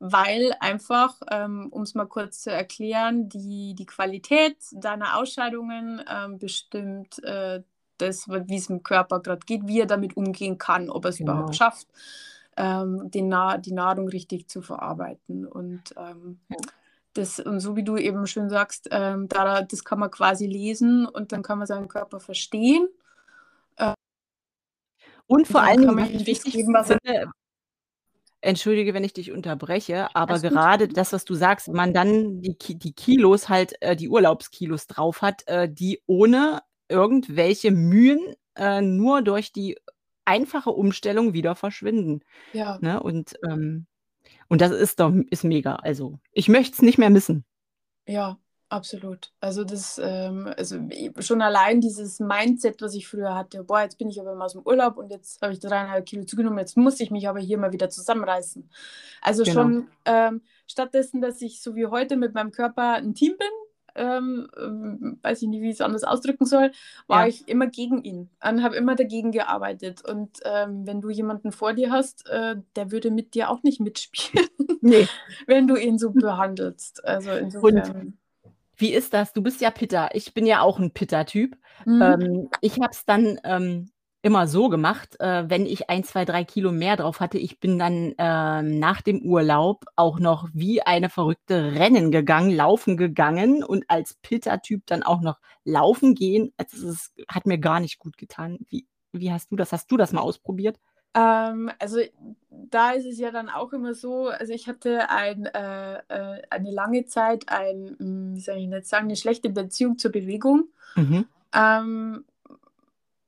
Weil 0.00 0.54
einfach, 0.60 1.16
ähm, 1.30 1.68
um 1.70 1.82
es 1.82 1.94
mal 1.94 2.06
kurz 2.06 2.42
zu 2.42 2.52
erklären, 2.52 3.30
die, 3.30 3.74
die 3.74 3.86
Qualität 3.86 4.56
deiner 4.72 5.16
Ausscheidungen 5.16 6.02
ähm, 6.08 6.38
bestimmt 6.38 7.24
äh, 7.24 7.62
das, 7.98 8.28
wie 8.28 8.56
es 8.56 8.70
im 8.70 8.82
Körper 8.82 9.20
gerade 9.20 9.44
geht, 9.46 9.66
wie 9.66 9.80
er 9.80 9.86
damit 9.86 10.16
umgehen 10.16 10.58
kann, 10.58 10.90
ob 10.90 11.04
er 11.04 11.10
es 11.10 11.18
genau. 11.18 11.32
überhaupt 11.32 11.56
schafft, 11.56 11.88
ähm, 12.56 13.10
den 13.10 13.28
Na 13.28 13.58
die 13.58 13.72
Nahrung 13.72 14.08
richtig 14.08 14.48
zu 14.48 14.62
verarbeiten. 14.62 15.46
Und 15.46 15.94
ähm, 15.96 16.40
ja. 16.48 16.56
das, 17.14 17.40
und 17.40 17.60
so 17.60 17.76
wie 17.76 17.84
du 17.84 17.96
eben 17.96 18.26
schön 18.26 18.48
sagst, 18.48 18.88
ähm, 18.90 19.28
da, 19.28 19.62
das 19.62 19.84
kann 19.84 19.98
man 19.98 20.10
quasi 20.10 20.46
lesen 20.46 21.06
und 21.06 21.32
dann 21.32 21.42
kann 21.42 21.58
man 21.58 21.66
seinen 21.66 21.88
Körper 21.88 22.20
verstehen. 22.20 22.88
Äh, 23.76 23.94
und 25.26 25.46
vor 25.46 25.62
allem, 25.62 25.84
kann 25.84 25.94
man 25.94 26.26
wichtig 26.26 26.52
geben, 26.52 26.72
was 26.72 26.88
finde, 26.88 27.30
Entschuldige, 28.40 28.94
wenn 28.94 29.02
ich 29.02 29.12
dich 29.12 29.32
unterbreche, 29.32 30.14
aber 30.14 30.38
gerade 30.38 30.86
gut. 30.86 30.96
das, 30.96 31.12
was 31.12 31.24
du 31.24 31.34
sagst, 31.34 31.68
man 31.68 31.92
dann 31.92 32.40
die, 32.40 32.56
die 32.56 32.92
Kilos 32.92 33.48
halt, 33.48 33.74
äh, 33.82 33.96
die 33.96 34.08
Urlaubskilos 34.08 34.86
drauf 34.86 35.22
hat, 35.22 35.42
äh, 35.48 35.68
die 35.68 36.00
ohne 36.06 36.62
irgendwelche 36.88 37.70
Mühen 37.72 38.34
äh, 38.56 38.80
nur 38.82 39.22
durch 39.22 39.52
die 39.52 39.78
einfache 40.24 40.70
Umstellung 40.70 41.32
wieder 41.34 41.56
verschwinden, 41.56 42.22
Ja. 42.54 42.80
ne? 42.80 43.02
Und, 43.02 43.34
ähm 43.50 43.86
und 44.48 44.60
das 44.62 44.72
ist 44.72 45.00
doch 45.00 45.12
ist 45.30 45.44
mega. 45.44 45.76
Also, 45.76 46.20
ich 46.32 46.48
möchte 46.48 46.74
es 46.74 46.82
nicht 46.82 46.98
mehr 46.98 47.10
missen. 47.10 47.44
Ja, 48.08 48.38
absolut. 48.70 49.32
Also, 49.40 49.64
das, 49.64 49.98
ähm 50.02 50.50
also, 50.56 50.78
schon 51.20 51.42
allein 51.42 51.80
dieses 51.82 52.20
Mindset, 52.20 52.80
was 52.80 52.94
ich 52.94 53.06
früher 53.06 53.34
hatte: 53.34 53.62
„Boah, 53.64 53.82
jetzt 53.82 53.98
bin 53.98 54.08
ich 54.08 54.18
aber 54.20 54.34
mal 54.34 54.46
aus'm 54.46 54.64
Urlaub 54.64 54.96
und 54.96 55.10
jetzt 55.10 55.42
habe 55.42 55.52
ich 55.52 55.60
3,5 55.60 56.06
Kilo 56.06 56.24
zugenommen, 56.24 56.58
jetzt 56.58 56.76
muss 56.78 57.00
ich 57.00 57.10
mich 57.10 57.28
aber 57.28 57.38
hier 57.40 57.58
mal 57.58 57.72
wieder 57.72 57.90
zusammenreißen.“ 57.90 58.70
Also, 59.20 59.44
Genau. 59.44 59.72
schon, 59.72 59.90
ähm, 60.06 60.42
stattdessen, 60.66 61.20
dass 61.20 61.42
ich 61.42 61.62
so 61.62 61.76
wie 61.76 61.86
heute 61.86 62.16
mit 62.16 62.34
meinem 62.34 62.50
Körper 62.52 62.96
'n 62.98 63.14
Team 63.14 63.36
bin, 63.38 63.48
ähm, 63.98 64.48
ähm, 64.58 65.18
weiß 65.22 65.42
ich 65.42 65.48
nicht, 65.48 65.62
wie 65.62 65.70
ich's 65.70 65.80
anders 65.82 66.04
ausdrücken 66.04 66.46
soll, 66.46 66.72
war 67.08 67.26
Ja. 67.26 67.28
ich 67.28 67.48
immer 67.48 67.66
gegen 67.68 68.02
ihn 68.04 68.30
und 68.44 68.62
habe 68.62 68.76
immer 68.76 68.94
dagegen 68.96 69.32
gearbeitet. 69.32 70.04
Und, 70.08 70.40
ähm, 70.44 70.86
wenn 70.86 71.00
du 71.02 71.10
jemanden 71.10 71.52
vor 71.52 71.74
dir 71.74 71.90
hast, 71.92 72.28
äh, 72.30 72.56
der 72.76 72.92
würde 72.92 73.10
mit 73.10 73.34
dir 73.34 73.50
auch 73.50 73.62
nicht 73.64 73.80
mitspielen, 73.80 74.48
Ne. 74.82 75.08
wenn 75.46 75.66
du 75.68 75.76
ihn 75.76 75.98
so 75.98 76.12
behandelst. 76.12 77.04
Also, 77.04 77.32
Und 77.60 77.92
insofern 77.92 78.18
wie 78.76 78.92
ist 78.94 79.12
das? 79.14 79.32
Du 79.32 79.42
bist 79.42 79.60
ja 79.60 79.70
Pitta. 79.70 80.10
Ich 80.12 80.34
bin 80.34 80.46
ja 80.46 80.60
auch 80.62 80.78
'n 80.80 80.92
Pitta-Typ. 80.92 81.56
Mhm. 81.86 82.14
Ähm, 82.24 82.50
ich 82.60 82.74
habe 82.80 82.90
es 82.92 83.04
dann, 83.06 83.40
ähm, 83.44 83.90
immer 84.28 84.46
so 84.46 84.68
gemacht, 84.68 85.16
äh, 85.20 85.50
wenn 85.50 85.66
ich 85.66 85.90
1, 85.90 86.04
2, 86.04 86.24
3 86.26 86.44
Kilo 86.44 86.72
mehr 86.72 86.96
drauf 86.96 87.20
hatte, 87.20 87.38
ich 87.38 87.60
bin 87.60 87.78
dann, 87.78 88.14
ähm, 88.18 88.78
nach 88.78 89.02
dem 89.02 89.22
Urlaub 89.22 89.84
auch 89.96 90.20
noch 90.20 90.48
wie 90.54 90.82
eine 90.82 91.10
Verrückte 91.10 91.72
rennen 91.74 92.12
gegangen, 92.12 92.50
laufen 92.54 92.96
gegangen 92.96 93.64
und 93.64 93.84
als 93.88 94.14
Pitta-Typ 94.22 94.82
dann 94.86 95.02
auch 95.02 95.22
noch 95.22 95.40
laufen 95.64 96.14
gehen. 96.14 96.52
Also, 96.58 96.88
es 96.90 97.12
hat 97.28 97.46
mir 97.46 97.58
gar 97.58 97.80
nicht 97.80 97.98
gut 97.98 98.18
getan. 98.18 98.58
Wie 98.70 98.86
wie 99.12 99.32
hast 99.32 99.50
du 99.50 99.56
das? 99.56 99.72
Hast 99.72 99.90
du 99.90 99.96
das 99.96 100.12
mal 100.12 100.20
ausprobiert? 100.20 100.78
Ähm, 101.14 101.70
also, 101.80 102.00
da 102.50 102.92
ist 102.92 103.06
es 103.06 103.18
ja 103.18 103.30
dann 103.30 103.48
auch 103.48 103.72
immer 103.72 103.94
so 103.94 104.28
also, 104.28 104.52
ich 104.52 104.68
hatte 104.68 105.08
ein 105.10 105.46
äh, 105.46 105.94
äh, 106.08 106.42
eine 106.50 106.70
lange 106.70 107.06
Zeit 107.06 107.48
ein 107.48 107.96
hm, 107.98 108.36
wie 108.36 108.40
soll 108.40 108.58
ich 108.58 108.68
jetzt 108.68 108.90
sagen, 108.90 109.06
'ne 109.08 109.16
schlechte 109.16 109.48
Beziehung 109.50 109.98
zur 109.98 110.12
Bewegung. 110.12 110.68
Mhm. 110.96 111.26
Ähm, 111.54 112.24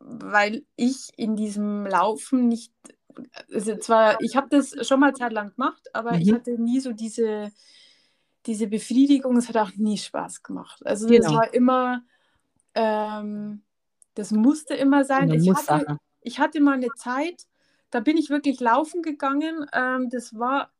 weil 0.00 0.64
ich 0.76 1.08
in 1.16 1.36
diesem 1.36 1.86
Laufen 1.86 2.48
nicht 2.48 2.72
also, 3.54 3.76
zwar 3.78 4.20
ich 4.20 4.36
habe 4.36 4.48
das 4.50 4.74
schon 4.86 5.00
mal 5.00 5.14
zeitlang 5.14 5.50
gemacht, 5.56 5.88
aber 5.94 6.20
ich 6.22 6.32
Mhm. 6.32 6.34
hatte 6.34 6.58
nie 6.60 6.80
so 6.80 6.92
diese 6.92 7.52
diese 8.46 8.68
Befriedigung. 8.68 9.36
Es 9.38 9.48
hat 9.50 9.56
auch 9.58 9.72
nie 9.76 9.98
Spaß 9.98 10.42
gemacht. 10.44 10.86
Also, 10.86 11.12
das 11.12 11.30
Genau. 11.30 11.32
war 11.32 11.54
immer 11.54 12.02
ähm, 12.76 13.64
das 14.16 14.32
musste 14.32 14.74
immer 14.76 15.04
sein. 15.06 15.30
Ich 15.32 15.52
hatte 15.54 15.86
ich 16.22 16.38
hatte 16.40 16.60
mal 16.62 16.78
'ne 16.78 16.94
Zeit, 16.94 17.44
da 17.92 18.00
bin 18.00 18.16
ich 18.18 18.30
wirklich 18.30 18.60
laufen 18.60 19.02
gegangen. 19.02 19.66
Ähm, 19.74 20.10
das 20.10 20.34
war 20.38 20.72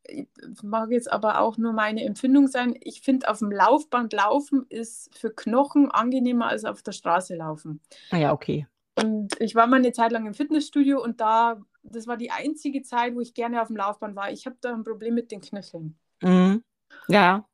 mag 0.65 0.91
jetzt 0.93 1.13
aber 1.13 1.41
auch 1.41 1.59
nur 1.59 1.73
meine 1.75 2.05
Empfindung 2.05 2.49
sein. 2.49 2.77
Ich 2.83 3.03
finde, 3.03 3.29
auf'm 3.31 3.53
Laufband 3.55 4.13
laufen 4.15 4.67
ist 4.71 5.11
für 5.19 5.31
Knochen 5.35 5.91
angenehmer 5.93 6.49
als 6.49 6.65
auf 6.67 6.83
der 6.85 6.93
Straße 6.93 7.37
laufen. 7.37 7.81
Ah 8.13 8.19
ja, 8.19 8.33
okay. 8.33 8.67
Und 8.97 9.41
ich 9.41 9.55
war 9.55 9.67
mal 9.67 9.81
'ne 9.81 9.93
Zeit 9.93 10.13
lang 10.13 10.27
im 10.27 10.35
Fitnessstudio 10.35 11.03
und 11.03 11.21
da 11.21 11.61
das 11.83 12.07
war 12.07 12.17
die 12.17 12.31
einzige 12.31 12.83
Zeit, 12.83 13.15
wo 13.15 13.21
ich 13.21 13.33
gerne 13.35 13.63
auf'm 13.63 13.77
Laufband 13.77 14.15
war. 14.17 14.31
Ich 14.31 14.47
habe 14.47 14.57
da 14.61 14.73
'n 14.73 14.85
Problem 14.85 15.15
mit 15.15 15.31
den 15.31 15.41
Knöcheln. 15.41 15.97
Mhm. 16.23 16.63
Ja, 17.09 17.49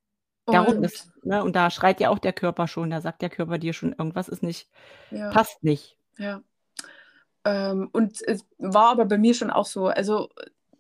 darum 0.51 0.75
Und 0.79 0.83
das 0.83 1.11
ne, 1.23 1.43
und 1.45 1.57
da 1.57 1.71
schreit 1.71 2.01
ja 2.01 2.11
auch 2.11 2.19
der 2.19 2.33
Körper 2.35 2.69
schon. 2.69 2.91
Da 2.91 3.01
sagt 3.01 3.23
der 3.23 3.31
Körper 3.31 3.59
dir 3.59 3.73
schon, 3.75 3.93
irgendwas 3.93 4.29
ist 4.29 4.43
nicht 4.43 4.71
Ja. 5.13 5.31
passt 5.31 5.63
nicht. 5.65 5.97
Ja. 6.19 6.43
Ähm, 7.47 7.89
und 7.93 8.21
es 8.27 8.45
war 8.59 8.91
aber 8.91 9.05
bei 9.07 9.19
mir 9.19 9.33
schon 9.35 9.51
auch 9.51 9.67
so. 9.67 9.87
Also, 9.87 10.29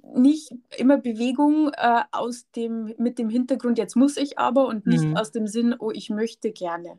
nicht 0.02 0.52
immer 0.76 0.98
Bewegung, 0.98 1.70
äh, 1.76 2.02
aus 2.12 2.50
dem 2.52 2.94
mit 2.98 3.18
dem 3.18 3.30
Hintergrund: 3.30 3.78
„Jetzt 3.78 3.96
muss 3.96 4.16
ich 4.16 4.38
aber“ 4.38 4.66
und 4.66 4.86
nicht 4.86 5.08
Mhm. 5.08 5.16
aus 5.16 5.30
dem 5.32 5.46
Sinn: 5.46 5.74
„Oh, 5.78 5.90
ich 5.92 6.10
möchte 6.10 6.52
gerne.“ 6.52 6.98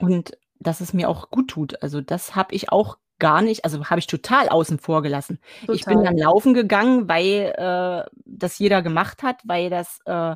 Und 0.00 0.36
dass 0.64 0.80
es 0.80 0.92
mir 0.92 1.08
auch 1.08 1.30
gut 1.30 1.48
tut. 1.48 1.82
Also, 1.82 2.00
das 2.00 2.34
habe 2.34 2.54
ich 2.54 2.70
auch 2.72 2.98
gar 3.20 3.42
nicht 3.42 3.64
also, 3.64 3.84
habe 3.86 4.00
ich 4.00 4.06
total 4.08 4.48
außen 4.48 4.78
vor 4.78 5.02
gelassen. 5.02 5.38
Ich 5.72 5.84
bin 5.84 5.98
Total. 5.98 6.04
dann 6.04 6.18
laufen 6.18 6.52
gegangen, 6.54 7.08
weil, 7.08 7.54
äh, 7.56 8.10
das 8.24 8.58
jeder 8.58 8.82
gemacht 8.82 9.22
hat, 9.22 9.40
weil 9.44 9.70
das, 9.70 10.00
äh, 10.06 10.34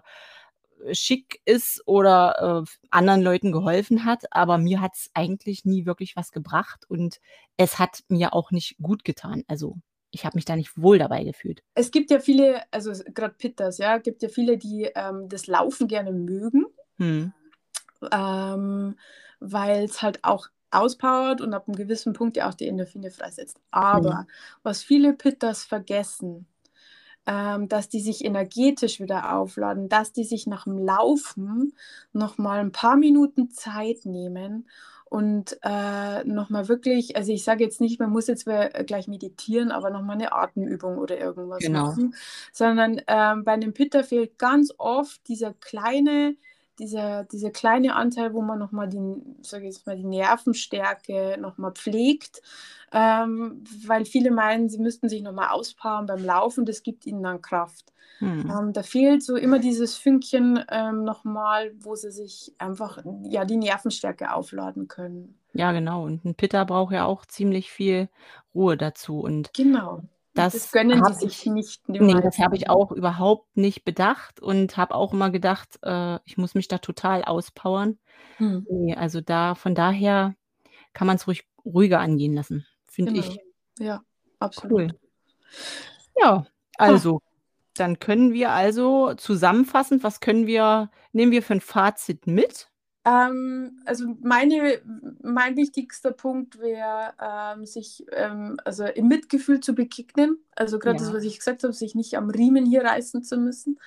schick 0.92 1.40
ist 1.44 1.82
oder, 1.86 2.62
äh, 2.64 2.70
anderen 2.90 3.20
Leuten 3.22 3.50
geholfen 3.52 4.04
hat, 4.04 4.24
aber 4.30 4.58
mir 4.58 4.80
hat's 4.80 5.10
eigentlich 5.12 5.64
nie 5.64 5.86
wirklich 5.86 6.14
was 6.16 6.30
gebracht 6.30 6.84
und 6.88 7.18
es 7.56 7.78
hat 7.80 8.04
mir 8.08 8.32
auch 8.32 8.52
nicht 8.52 8.76
gut 8.80 9.04
getan. 9.04 9.42
Also, 9.48 9.76
ich 10.10 10.24
habe 10.24 10.36
mich 10.36 10.44
da 10.44 10.56
nicht 10.56 10.80
wohl 10.80 10.98
dabei 10.98 11.24
gefühlt. 11.24 11.62
Es 11.74 11.90
gibt 11.90 12.10
ja 12.10 12.20
viele 12.20 12.62
also, 12.70 12.90
s 12.90 13.04
grad 13.12 13.38
Pittas, 13.38 13.78
ja, 13.78 13.98
gibt 13.98 14.22
ja 14.22 14.28
viele, 14.28 14.56
die, 14.56 14.88
ähm, 14.94 15.28
das 15.28 15.48
Laufen 15.48 15.88
gerne 15.88 16.12
mögen. 16.12 16.66
Mhm. 16.98 17.32
Ähm, 18.12 18.96
weil's 19.40 20.02
halt 20.02 20.24
auch 20.24 20.48
auspowert 20.70 21.40
und 21.40 21.54
ab 21.54 21.68
'nem 21.68 21.76
gewissen 21.76 22.12
Punkt 22.14 22.36
ja 22.36 22.48
auch 22.48 22.54
die 22.54 22.68
Endorphine 22.68 23.10
freisetzt. 23.10 23.58
Aber 23.70 24.10
Mhm. 24.10 24.28
was 24.62 24.82
viele 24.82 25.14
Pittas 25.14 25.64
vergessen, 25.64 26.46
ähm, 27.26 27.68
dass 27.68 27.88
die 27.90 28.00
sich 28.00 28.24
energetisch 28.24 29.00
wieder 29.00 29.34
aufladen, 29.36 29.88
dass 29.90 30.12
die 30.12 30.24
sich 30.24 30.46
nach'm 30.46 30.78
Laufen 30.84 31.74
noch 32.12 32.38
mal 32.38 32.60
'n 32.60 32.72
paar 32.72 32.96
Minuten 32.96 33.50
Zeit 33.50 34.06
nehmen 34.06 34.68
und, 35.06 35.58
äh, 35.62 36.24
noch 36.24 36.50
mal 36.50 36.68
wirklich 36.68 37.16
also, 37.16 37.32
ich 37.32 37.44
sage 37.44 37.64
jetzt 37.64 37.80
nicht, 37.82 38.00
man 38.00 38.10
muss 38.10 38.28
jetzt 38.28 38.46
we 38.46 38.70
gleich 38.86 39.08
meditieren, 39.08 39.72
aber 39.72 39.90
noch 39.90 40.02
mal 40.02 40.16
'ne 40.16 40.32
Atemübung 40.32 40.98
oder 40.98 41.18
irgendwas 41.18 41.70
Genau. 41.70 41.98
machen, 41.98 42.14
sondern, 42.52 43.00
ähm, 43.08 43.44
bei 43.44 43.56
'nem 43.56 43.74
Pitta 43.74 44.02
fehlt 44.04 44.38
ganz 44.38 44.72
oft 44.78 45.26
dieser 45.28 45.54
kleine 45.54 46.36
dieser 46.78 47.24
dieser 47.24 47.50
kleine 47.50 47.94
Anteil, 47.96 48.32
wo 48.34 48.42
man 48.42 48.58
noch 48.58 48.72
mal 48.72 48.88
die 48.88 48.98
sage 49.42 49.66
ich 49.68 49.74
jetzt 49.76 49.86
mal, 49.86 49.96
die 49.96 50.04
Nervenstärke 50.04 51.36
noch 51.40 51.58
mal 51.58 51.72
pflegt, 51.72 52.42
ähm, 52.92 53.64
weil 53.86 54.04
viele 54.04 54.30
meinen, 54.30 54.68
sie 54.68 54.78
müssten 54.78 55.08
sich 55.08 55.22
noch 55.22 55.32
mal 55.32 55.50
auspowern 55.50 56.06
beim 56.06 56.24
Laufen, 56.24 56.64
das 56.66 56.82
gibt 56.82 57.06
ihnen 57.06 57.22
dann 57.22 57.42
Kraft. 57.42 57.92
Mhm. 58.20 58.58
Ähm, 58.60 58.72
da 58.72 58.82
fehlt 58.82 59.22
so 59.22 59.36
immer 59.36 59.58
dieses 59.60 59.96
Fünkchen, 59.96 60.64
ähm, 60.70 61.04
noch 61.04 61.24
mal, 61.24 61.72
wo 61.80 61.94
sie 61.96 62.10
sich 62.12 62.54
einfach, 62.58 62.98
ja, 63.24 63.44
die 63.44 63.56
Nervenstärke 63.58 64.32
aufladen 64.34 64.88
können. 64.88 65.38
Ja, 65.54 65.72
genau. 65.72 66.04
Und 66.04 66.24
'n 66.24 66.34
Pitta 66.34 66.64
braucht 66.64 66.92
ja 66.92 67.04
auch 67.06 67.24
ziemlich 67.26 67.70
viel 67.70 68.08
Ruhe 68.54 68.76
dazu 68.76 69.20
und 69.20 69.50
Genau. 69.54 70.08
Das 70.38 70.52
das 70.52 70.70
gönnen 70.70 71.02
sie 71.04 71.14
habe 71.14 71.14
sich 71.14 71.46
ich 71.46 71.46
nicht 71.46 71.82
die 71.88 72.00
ne, 72.00 72.20
das 72.22 72.38
habe 72.38 72.56
ich 72.56 72.70
auch 72.70 72.92
überhaupt 72.92 73.56
nicht 73.56 73.84
bedacht 73.84 74.40
und 74.40 74.76
habe 74.76 74.94
auch 74.94 75.12
immer 75.12 75.30
gedacht, 75.30 75.78
äh, 75.82 76.18
ich 76.24 76.38
muss 76.38 76.54
mich 76.54 76.68
da 76.68 76.78
total 76.78 77.24
auspowern. 77.24 77.98
Mhm. 78.40 78.68
Ne, 78.68 78.96
also, 78.96 79.20
da 79.22 79.54
von 79.56 79.74
daher 79.74 80.36
kann 80.94 81.06
man's 81.08 81.26
ruhig 81.28 81.46
ruhiger 81.64 82.00
angehen 82.00 82.34
lassen, 82.34 82.66
finde 82.88 83.20
Genau. 83.20 83.20
ich. 83.20 83.40
Ja, 83.78 84.02
absolut. 84.40 84.74
Cool. 84.74 84.98
Ja, 86.16 86.46
Ha. 86.86 87.00
also, 87.00 87.20
dann 87.76 87.98
können 88.00 88.32
wir 88.34 88.50
also 88.52 89.14
zusammenfassend 89.14 90.02
was 90.04 90.20
können 90.20 90.46
wir 90.46 90.90
nehmen 91.12 91.32
wir 91.32 91.42
für 91.42 91.54
'n 91.54 91.60
Fazit 91.60 92.26
mit? 92.26 92.70
Ähm, 93.08 93.80
also, 93.86 94.16
meine 94.22 94.80
mein 95.22 95.56
wichtigster 95.56 96.12
Punkt 96.12 96.58
wäre, 96.60 97.14
ähm, 97.20 97.66
sich, 97.66 98.04
ähm 98.12 98.58
also, 98.64 98.84
im 98.86 99.08
Mitgefühl 99.08 99.60
zu 99.60 99.74
begegnen. 99.74 100.38
Also, 100.56 100.78
das, 100.78 101.12
Ja. 101.12 101.14
was 101.14 101.24
ich 101.24 101.38
gesagt 101.38 101.64
habe, 101.64 101.72
sich 101.74 101.94
nicht 101.94 102.16
am 102.18 102.30
Riemen 102.30 102.66
hier 102.66 102.84
reißen 102.84 103.22
zu 103.24 103.38
müssen. 103.38 103.78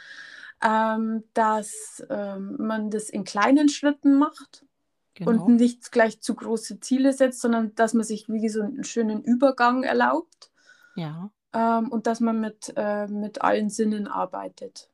Ähm, 0.64 1.24
dass, 1.34 2.04
ähm, 2.10 2.56
man 2.60 2.92
das 2.92 3.10
in 3.10 3.24
kleinen 3.26 3.70
Schritten 3.70 4.16
macht 4.20 4.66
und 5.26 5.48
Genau. 5.48 5.50
nicht 5.50 5.92
gleich 5.94 6.22
zu 6.22 6.36
große 6.36 6.80
Ziele 6.82 7.14
setzt, 7.14 7.42
sondern 7.42 7.76
dass 7.76 7.94
man 7.96 8.06
sich 8.06 8.30
wie 8.30 8.50
so 8.50 8.62
'n 8.64 8.84
schönen 8.86 9.24
Übergang 9.24 9.84
erlaubt. 9.84 10.50
Ja. 10.98 11.32
Ähm, 11.54 11.90
und 11.92 12.08
dass 12.08 12.20
man 12.22 12.40
mit 12.40 12.74
äh, 12.78 13.08
mit 13.08 13.42
allen 13.42 13.70
Sinnen 13.70 14.08
arbeitet. 14.08 14.90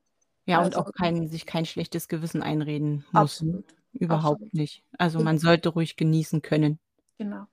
Ja, 0.50 0.60
und 0.62 0.76
Also 0.76 0.78
auch 0.78 0.94
kein 0.94 1.28
sich 1.28 1.46
kein 1.46 1.66
schlechtes 1.66 2.08
Gewissen 2.08 2.42
einreden 2.42 3.04
muss? 3.12 3.44
Absolut, 3.44 3.74
Überhaupt 4.02 4.42
absolut. 4.42 4.54
nicht. 4.54 4.84
Also, 4.98 5.20
Genau. 5.20 5.26
man 5.32 5.38
sollte 5.40 5.70
ruhig 5.70 5.96
genießen 5.96 6.42
können. 6.42 6.80
Genau. 7.20 7.48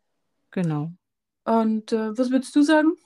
Genau. 0.53 0.95
Und, 1.47 1.93
äh, 1.93 2.17
was 2.17 2.31
würdest 2.31 2.57
du 2.57 2.63
sagen? 2.63 2.97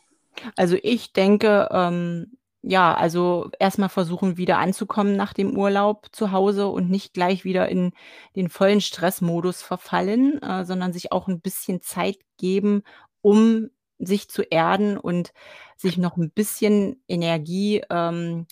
Also, 0.56 0.76
ich 0.82 1.12
denke, 1.12 1.68
ähm, 1.70 2.36
ja, 2.62 2.94
also, 2.94 3.50
erst 3.60 3.78
mal 3.78 3.88
versuchen, 3.88 4.36
wieder 4.36 4.58
anzukommen 4.58 5.16
nach 5.16 5.32
dem 5.32 5.56
Urlaub 5.56 6.08
zu 6.12 6.32
Hause 6.32 6.66
und 6.68 6.90
nicht 6.90 7.14
gleich 7.14 7.44
wieder 7.44 7.68
in 7.68 7.92
den 8.36 8.48
vollen 8.48 8.80
Stressmodus 8.80 9.62
verfallen, 9.62 10.42
äh, 10.42 10.64
sondern 10.64 10.92
sich 10.92 11.12
auch 11.12 11.28
'n 11.28 11.40
bisschen 11.40 11.80
Zeit 11.82 12.18
geben, 12.38 12.82
um 13.22 13.70
sich 14.00 14.28
zu 14.28 14.42
erden 14.42 14.98
und 14.98 15.32
sich 15.76 15.98
noch 15.98 16.16
'n 16.16 16.30
bisschen 16.32 17.02
Energie 17.08 17.82
ähm, 17.90 18.46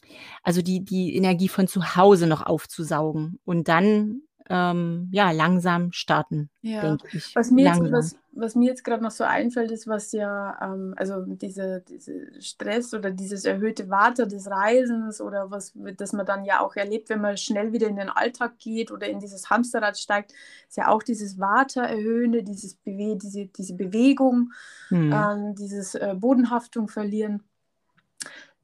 also, 0.44 0.62
die 0.62 0.84
die 0.84 1.16
Energie 1.16 1.48
von 1.48 1.66
zu 1.68 1.96
Hause 1.96 2.26
noch 2.28 2.46
aufzusaugen 2.46 3.40
und 3.44 3.66
dann, 3.68 4.22
ähm, 4.48 5.08
ja, 5.12 5.30
langsam 5.32 5.92
starten, 5.92 6.50
Ja, 6.62 6.80
denke 6.82 7.16
ich. 7.16 7.34
was 7.36 7.50
mir 7.50 7.64
jetzt, 7.66 7.76
Langsam. 7.78 7.92
was, 7.92 8.16
was 8.32 8.54
mir 8.54 8.66
jetzt 8.68 8.84
gerade 8.84 9.02
noch 9.02 9.10
so 9.10 9.24
einfällt, 9.24 9.70
ist, 9.70 9.86
was 9.86 10.12
ja, 10.12 10.58
ähm, 10.62 10.94
also 10.96 11.22
diese, 11.26 11.82
diese 11.88 12.40
Stress 12.42 12.92
oder 12.94 13.10
dieses 13.10 13.44
erhöhte 13.44 13.88
Vata 13.88 14.24
des 14.26 14.50
Reisens 14.50 15.20
oder 15.20 15.50
was, 15.50 15.72
das 15.96 16.12
man 16.12 16.26
dann 16.26 16.44
ja 16.44 16.60
auch 16.60 16.76
erlebt, 16.76 17.08
wenn 17.08 17.20
man 17.20 17.36
schnell 17.36 17.72
wieder 17.72 17.88
in 17.88 17.96
den 17.96 18.08
Alltag 18.10 18.58
geht 18.58 18.90
oder 18.90 19.08
in 19.08 19.20
dieses 19.20 19.48
Hamsterrad 19.50 19.98
steigt, 19.98 20.32
ist 20.68 20.76
ja 20.76 20.88
auch 20.88 21.02
dieses 21.02 21.38
Vata 21.38 21.84
erhöhende, 21.84 22.42
dieses 22.42 22.74
Bewe 22.74 23.16
diese, 23.16 23.46
diese 23.46 23.74
Bewegung, 23.74 24.52
Mhm. 24.90 25.12
ähm, 25.12 25.54
dieses 25.56 25.94
äh, 25.94 26.14
Bodenhaftung 26.16 26.88
verlieren, 26.88 27.42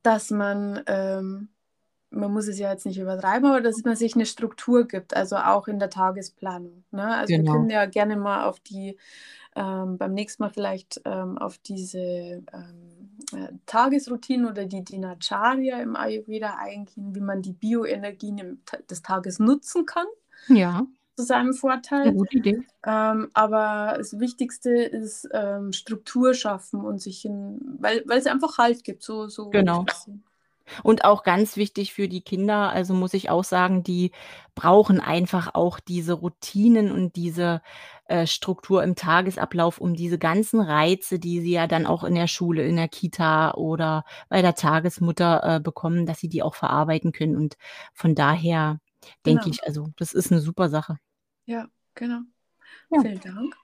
dass 0.03 0.31
man, 0.31 0.83
ähm, 0.87 1.49
man 2.13 2.33
muss 2.33 2.49
es 2.49 2.59
ja 2.59 2.71
jetzt 2.73 2.87
nicht 2.87 2.99
übertreiben, 2.99 3.47
aber 3.49 3.61
dass 3.61 3.83
man 3.85 3.97
sich 3.97 4.15
eine 4.15 4.27
Struktur 4.27 4.87
gibt, 4.87 5.17
also 5.17 5.37
auch 5.37 5.69
in 5.69 5.79
der 5.79 5.91
Tagesplanung. 5.91 6.85
Ne? 6.91 7.07
Also 7.17 7.37
wir 7.37 7.39
Genau. 7.39 7.53
können 7.53 7.71
ja 7.71 7.87
gerne 7.87 8.17
mal 8.17 8.45
auf 8.47 8.61
die, 8.61 8.99
ähm, 9.57 9.99
beim 9.99 10.15
nächsten 10.15 10.43
Mal 10.43 10.51
vielleicht 10.51 11.01
ähm, 11.05 11.39
auf 11.39 11.59
diese 11.59 11.99
ähm, 11.99 12.45
äh, 13.35 13.49
Tagesroutinen 13.67 14.47
oder 14.47 14.67
die 14.67 14.85
Dinacharya 14.85 15.81
im 15.83 15.97
Ayurveda 15.97 16.57
eingehen, 16.59 17.15
wie 17.15 17.21
man 17.21 17.43
die 17.43 17.53
Bioenergien 17.53 18.63
des 18.91 19.03
Tages 19.03 19.39
nutzen 19.39 19.87
kann 19.87 20.07
Ja, 20.49 20.87
zu 21.17 21.25
seinem 21.25 21.49
eine 21.49 21.55
Vorteil. 21.55 22.13
gute 22.13 22.37
Idee. 22.37 22.63
Ähm, 22.85 23.31
aber 23.35 23.95
das 23.99 24.19
Wichtigste 24.19 24.71
ist 24.73 25.29
ähm, 25.33 25.73
Struktur 25.73 26.35
schaffen 26.35 26.81
und 26.85 27.01
sich 27.01 27.25
in, 27.25 27.61
weil, 27.81 28.03
weil 28.07 28.19
es 28.19 28.27
einfach 28.27 28.59
Halt 28.59 28.83
gibt, 28.85 29.03
so, 29.05 29.29
so 29.29 29.51
Genau. 29.51 29.85
das 29.85 30.05
sehen. 30.05 30.25
Und 30.83 31.05
auch 31.05 31.23
ganz 31.23 31.57
wichtig 31.57 31.93
für 31.93 32.09
die 32.09 32.23
Kinder, 32.23 32.71
also 32.71 32.95
muss 32.95 33.15
ich 33.15 33.31
auch 33.31 33.45
sagen, 33.45 33.83
die 33.83 34.13
brauchen 34.55 35.01
einfach 35.01 35.55
auch 35.55 35.81
diese 35.81 36.13
Routinen 36.15 36.91
und 36.93 37.17
diese 37.17 37.63
äh, 38.07 38.27
Struktur 38.27 38.83
im 38.83 38.95
Tagesablauf, 38.95 39.79
um 39.79 39.95
diese 39.95 40.19
ganzen 40.19 40.61
Reize, 40.61 41.19
die 41.19 41.41
sie 41.41 41.53
ja 41.53 41.67
dann 41.67 41.87
auch 41.87 42.05
in 42.05 42.15
der 42.15 42.27
Schule, 42.27 42.67
in 42.67 42.77
der 42.77 42.89
Kita 42.89 43.55
oder 43.55 44.05
bei 44.29 44.43
der 44.43 44.55
Tagesmutter 44.55 45.57
äh, 45.57 45.61
bekommen, 45.61 46.07
dass 46.07 46.19
sie 46.21 46.29
die 46.29 46.43
auch 46.43 46.55
verarbeiten 46.55 47.13
können. 47.13 47.37
Und 47.37 47.57
von 47.95 48.15
daher 48.15 48.79
denke 49.27 49.45
Genau. 49.45 49.55
ich, 49.55 49.65
also 49.65 49.89
das 49.97 50.13
ist 50.13 50.31
eine 50.31 50.41
super 50.41 50.69
Sache. 50.69 50.99
Ja, 51.47 51.67
genau. 51.95 52.21
Ja. 52.91 53.01
Vielen 53.01 53.21
Dank. 53.21 53.55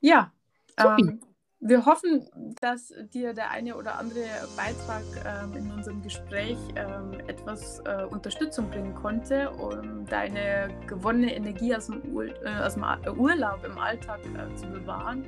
Ja, 0.00 0.32
ähm, 0.78 1.20
wir 1.64 1.86
hoffen, 1.86 2.26
dass 2.60 2.92
dir 3.14 3.32
der 3.34 3.50
eine 3.52 3.76
oder 3.76 3.96
andere 3.98 4.24
Beitrag 4.56 5.02
ähm, 5.24 5.56
in 5.56 5.70
unserem 5.70 6.02
Gespräch 6.02 6.58
ähm, 6.74 7.12
etwas 7.28 7.78
äh, 7.86 8.04
Unterstützung 8.04 8.68
bringen 8.68 8.94
konnte, 8.96 9.48
um 9.50 10.04
deine 10.06 10.68
gewonnene 10.88 11.34
Energie 11.34 11.74
aus 11.74 11.86
dem, 11.86 12.02
Ur 12.12 12.24
äh, 12.44 12.64
aus 12.64 12.74
dem 12.74 12.82
A- 12.82 12.98
Urlaub 13.16 13.64
im 13.64 13.78
Alltag 13.78 14.20
äh, 14.34 14.54
zu 14.56 14.66
bewahren. 14.66 15.24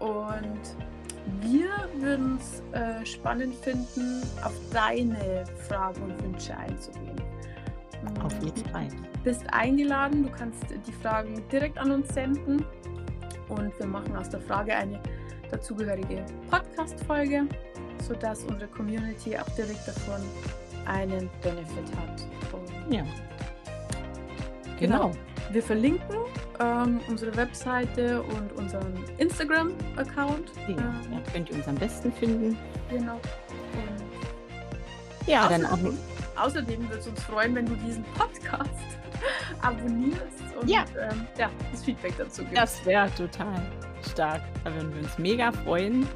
Und 0.00 0.60
wir 1.40 1.70
würden 1.94 2.38
es 2.40 2.62
äh, 2.72 3.06
spannend 3.06 3.54
finden, 3.54 4.22
auf 4.44 4.52
deine 4.72 5.44
Fragen 5.68 6.02
und 6.02 6.22
Wünsche 6.24 6.56
einzugehen. 6.56 7.22
Auf 8.20 8.34
Mm, 8.40 8.44
jeden 8.44 8.64
Fall. 8.66 8.88
bist 9.22 9.44
eingeladen. 9.52 10.24
Du 10.24 10.30
kannst 10.30 10.64
die 10.86 10.92
Fragen 10.92 11.42
direkt 11.50 11.78
an 11.78 11.92
uns 11.92 12.12
senden 12.12 12.64
und 13.48 13.78
wir 13.78 13.86
machen 13.86 14.14
aus 14.16 14.28
der 14.28 14.40
Frage 14.40 14.74
eine 14.74 15.00
dazugehörige 15.50 16.24
Podcast-Folge, 16.50 17.46
sodass 18.06 18.44
unsere 18.44 18.68
Community 18.70 19.36
auch 19.38 19.48
direkt 19.50 19.86
davon 19.86 20.20
einen 20.86 21.28
Benefit 21.42 21.96
hat. 21.96 22.22
Und 22.52 22.92
Ja. 22.92 23.04
Genau. 24.78 25.08
Genau. 25.08 25.12
wir 25.52 25.62
verlinken 25.62 26.16
ähm, 26.60 27.00
unsere 27.08 27.34
Webseite 27.36 28.22
und 28.22 28.52
unseren 28.52 28.92
Instagram-Account. 29.18 30.52
Ja, 30.68 30.76
Ähm, 30.76 31.00
ja, 31.12 31.20
könnt 31.32 31.50
ihr 31.50 31.56
uns 31.56 31.66
am 31.68 31.74
besten 31.76 32.12
finden. 32.12 32.58
Genau. 32.90 33.14
Und 33.14 33.20
Ja, 35.26 35.48
dann 35.48 35.64
auch. 35.66 35.72
Außerdem, 35.72 35.98
außerdem 36.36 36.82
würde 36.88 36.98
es 36.98 37.06
uns 37.08 37.22
freuen, 37.22 37.54
wenn 37.54 37.66
du 37.66 37.74
diesen 37.76 38.04
Podcast 38.14 38.70
abonnierst 39.62 40.22
und 40.60 40.68
Ja. 40.70 40.84
ähm, 41.00 41.26
ja, 41.38 41.50
das 41.72 41.84
Feedback 41.84 42.14
dazu 42.18 42.42
gibst. 42.42 42.56
Das 42.56 42.84
wäre 42.86 43.10
total 43.14 43.60
stark. 44.10 44.42
Da 44.64 44.74
würden 44.74 44.94
wir 44.94 45.02
uns 45.02 45.18
mega 45.18 45.52
freuen. 45.52 46.06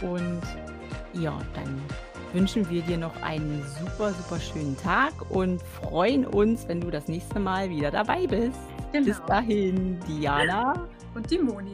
Und 0.00 0.40
ja, 1.14 1.36
dann 1.54 1.80
wünschen 2.32 2.68
wir 2.68 2.82
dir 2.82 2.98
noch 2.98 3.20
einen 3.22 3.64
super, 3.80 4.12
super 4.12 4.38
schönen 4.38 4.76
Tag 4.76 5.12
und 5.30 5.62
freuen 5.82 6.26
uns, 6.26 6.68
wenn 6.68 6.80
du 6.80 6.90
das 6.90 7.08
nächste 7.08 7.40
Mal 7.40 7.70
wieder 7.70 7.90
dabei 7.90 8.26
bist. 8.26 8.58
Bis 8.92 9.16
Genau. 9.16 9.26
dahin, 9.26 9.98
Diana. 10.06 10.86
Und 11.14 11.30
die 11.30 11.38
Moni. 11.38 11.72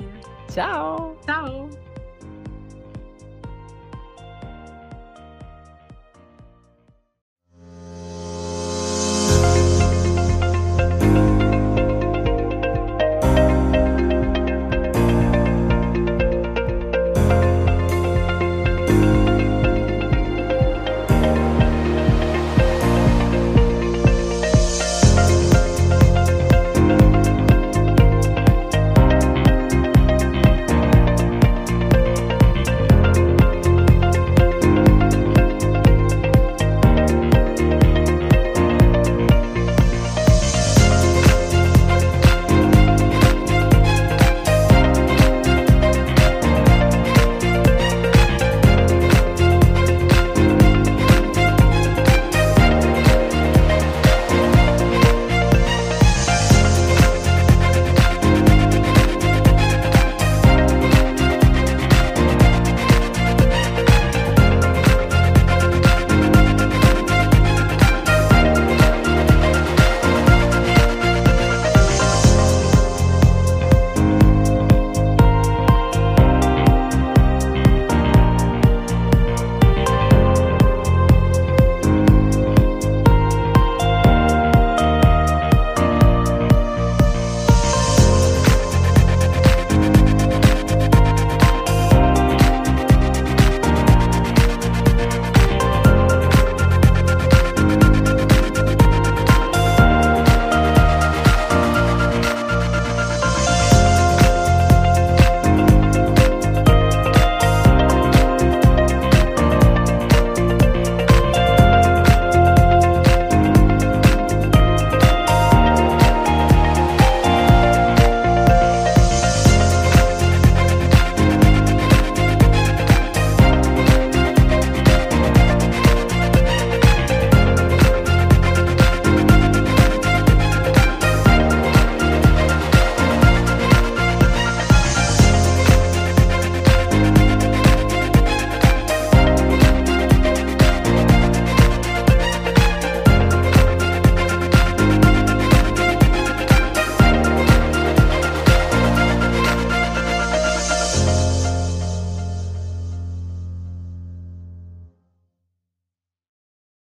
Ciao. 0.49 1.17
Ciao. 1.25 1.69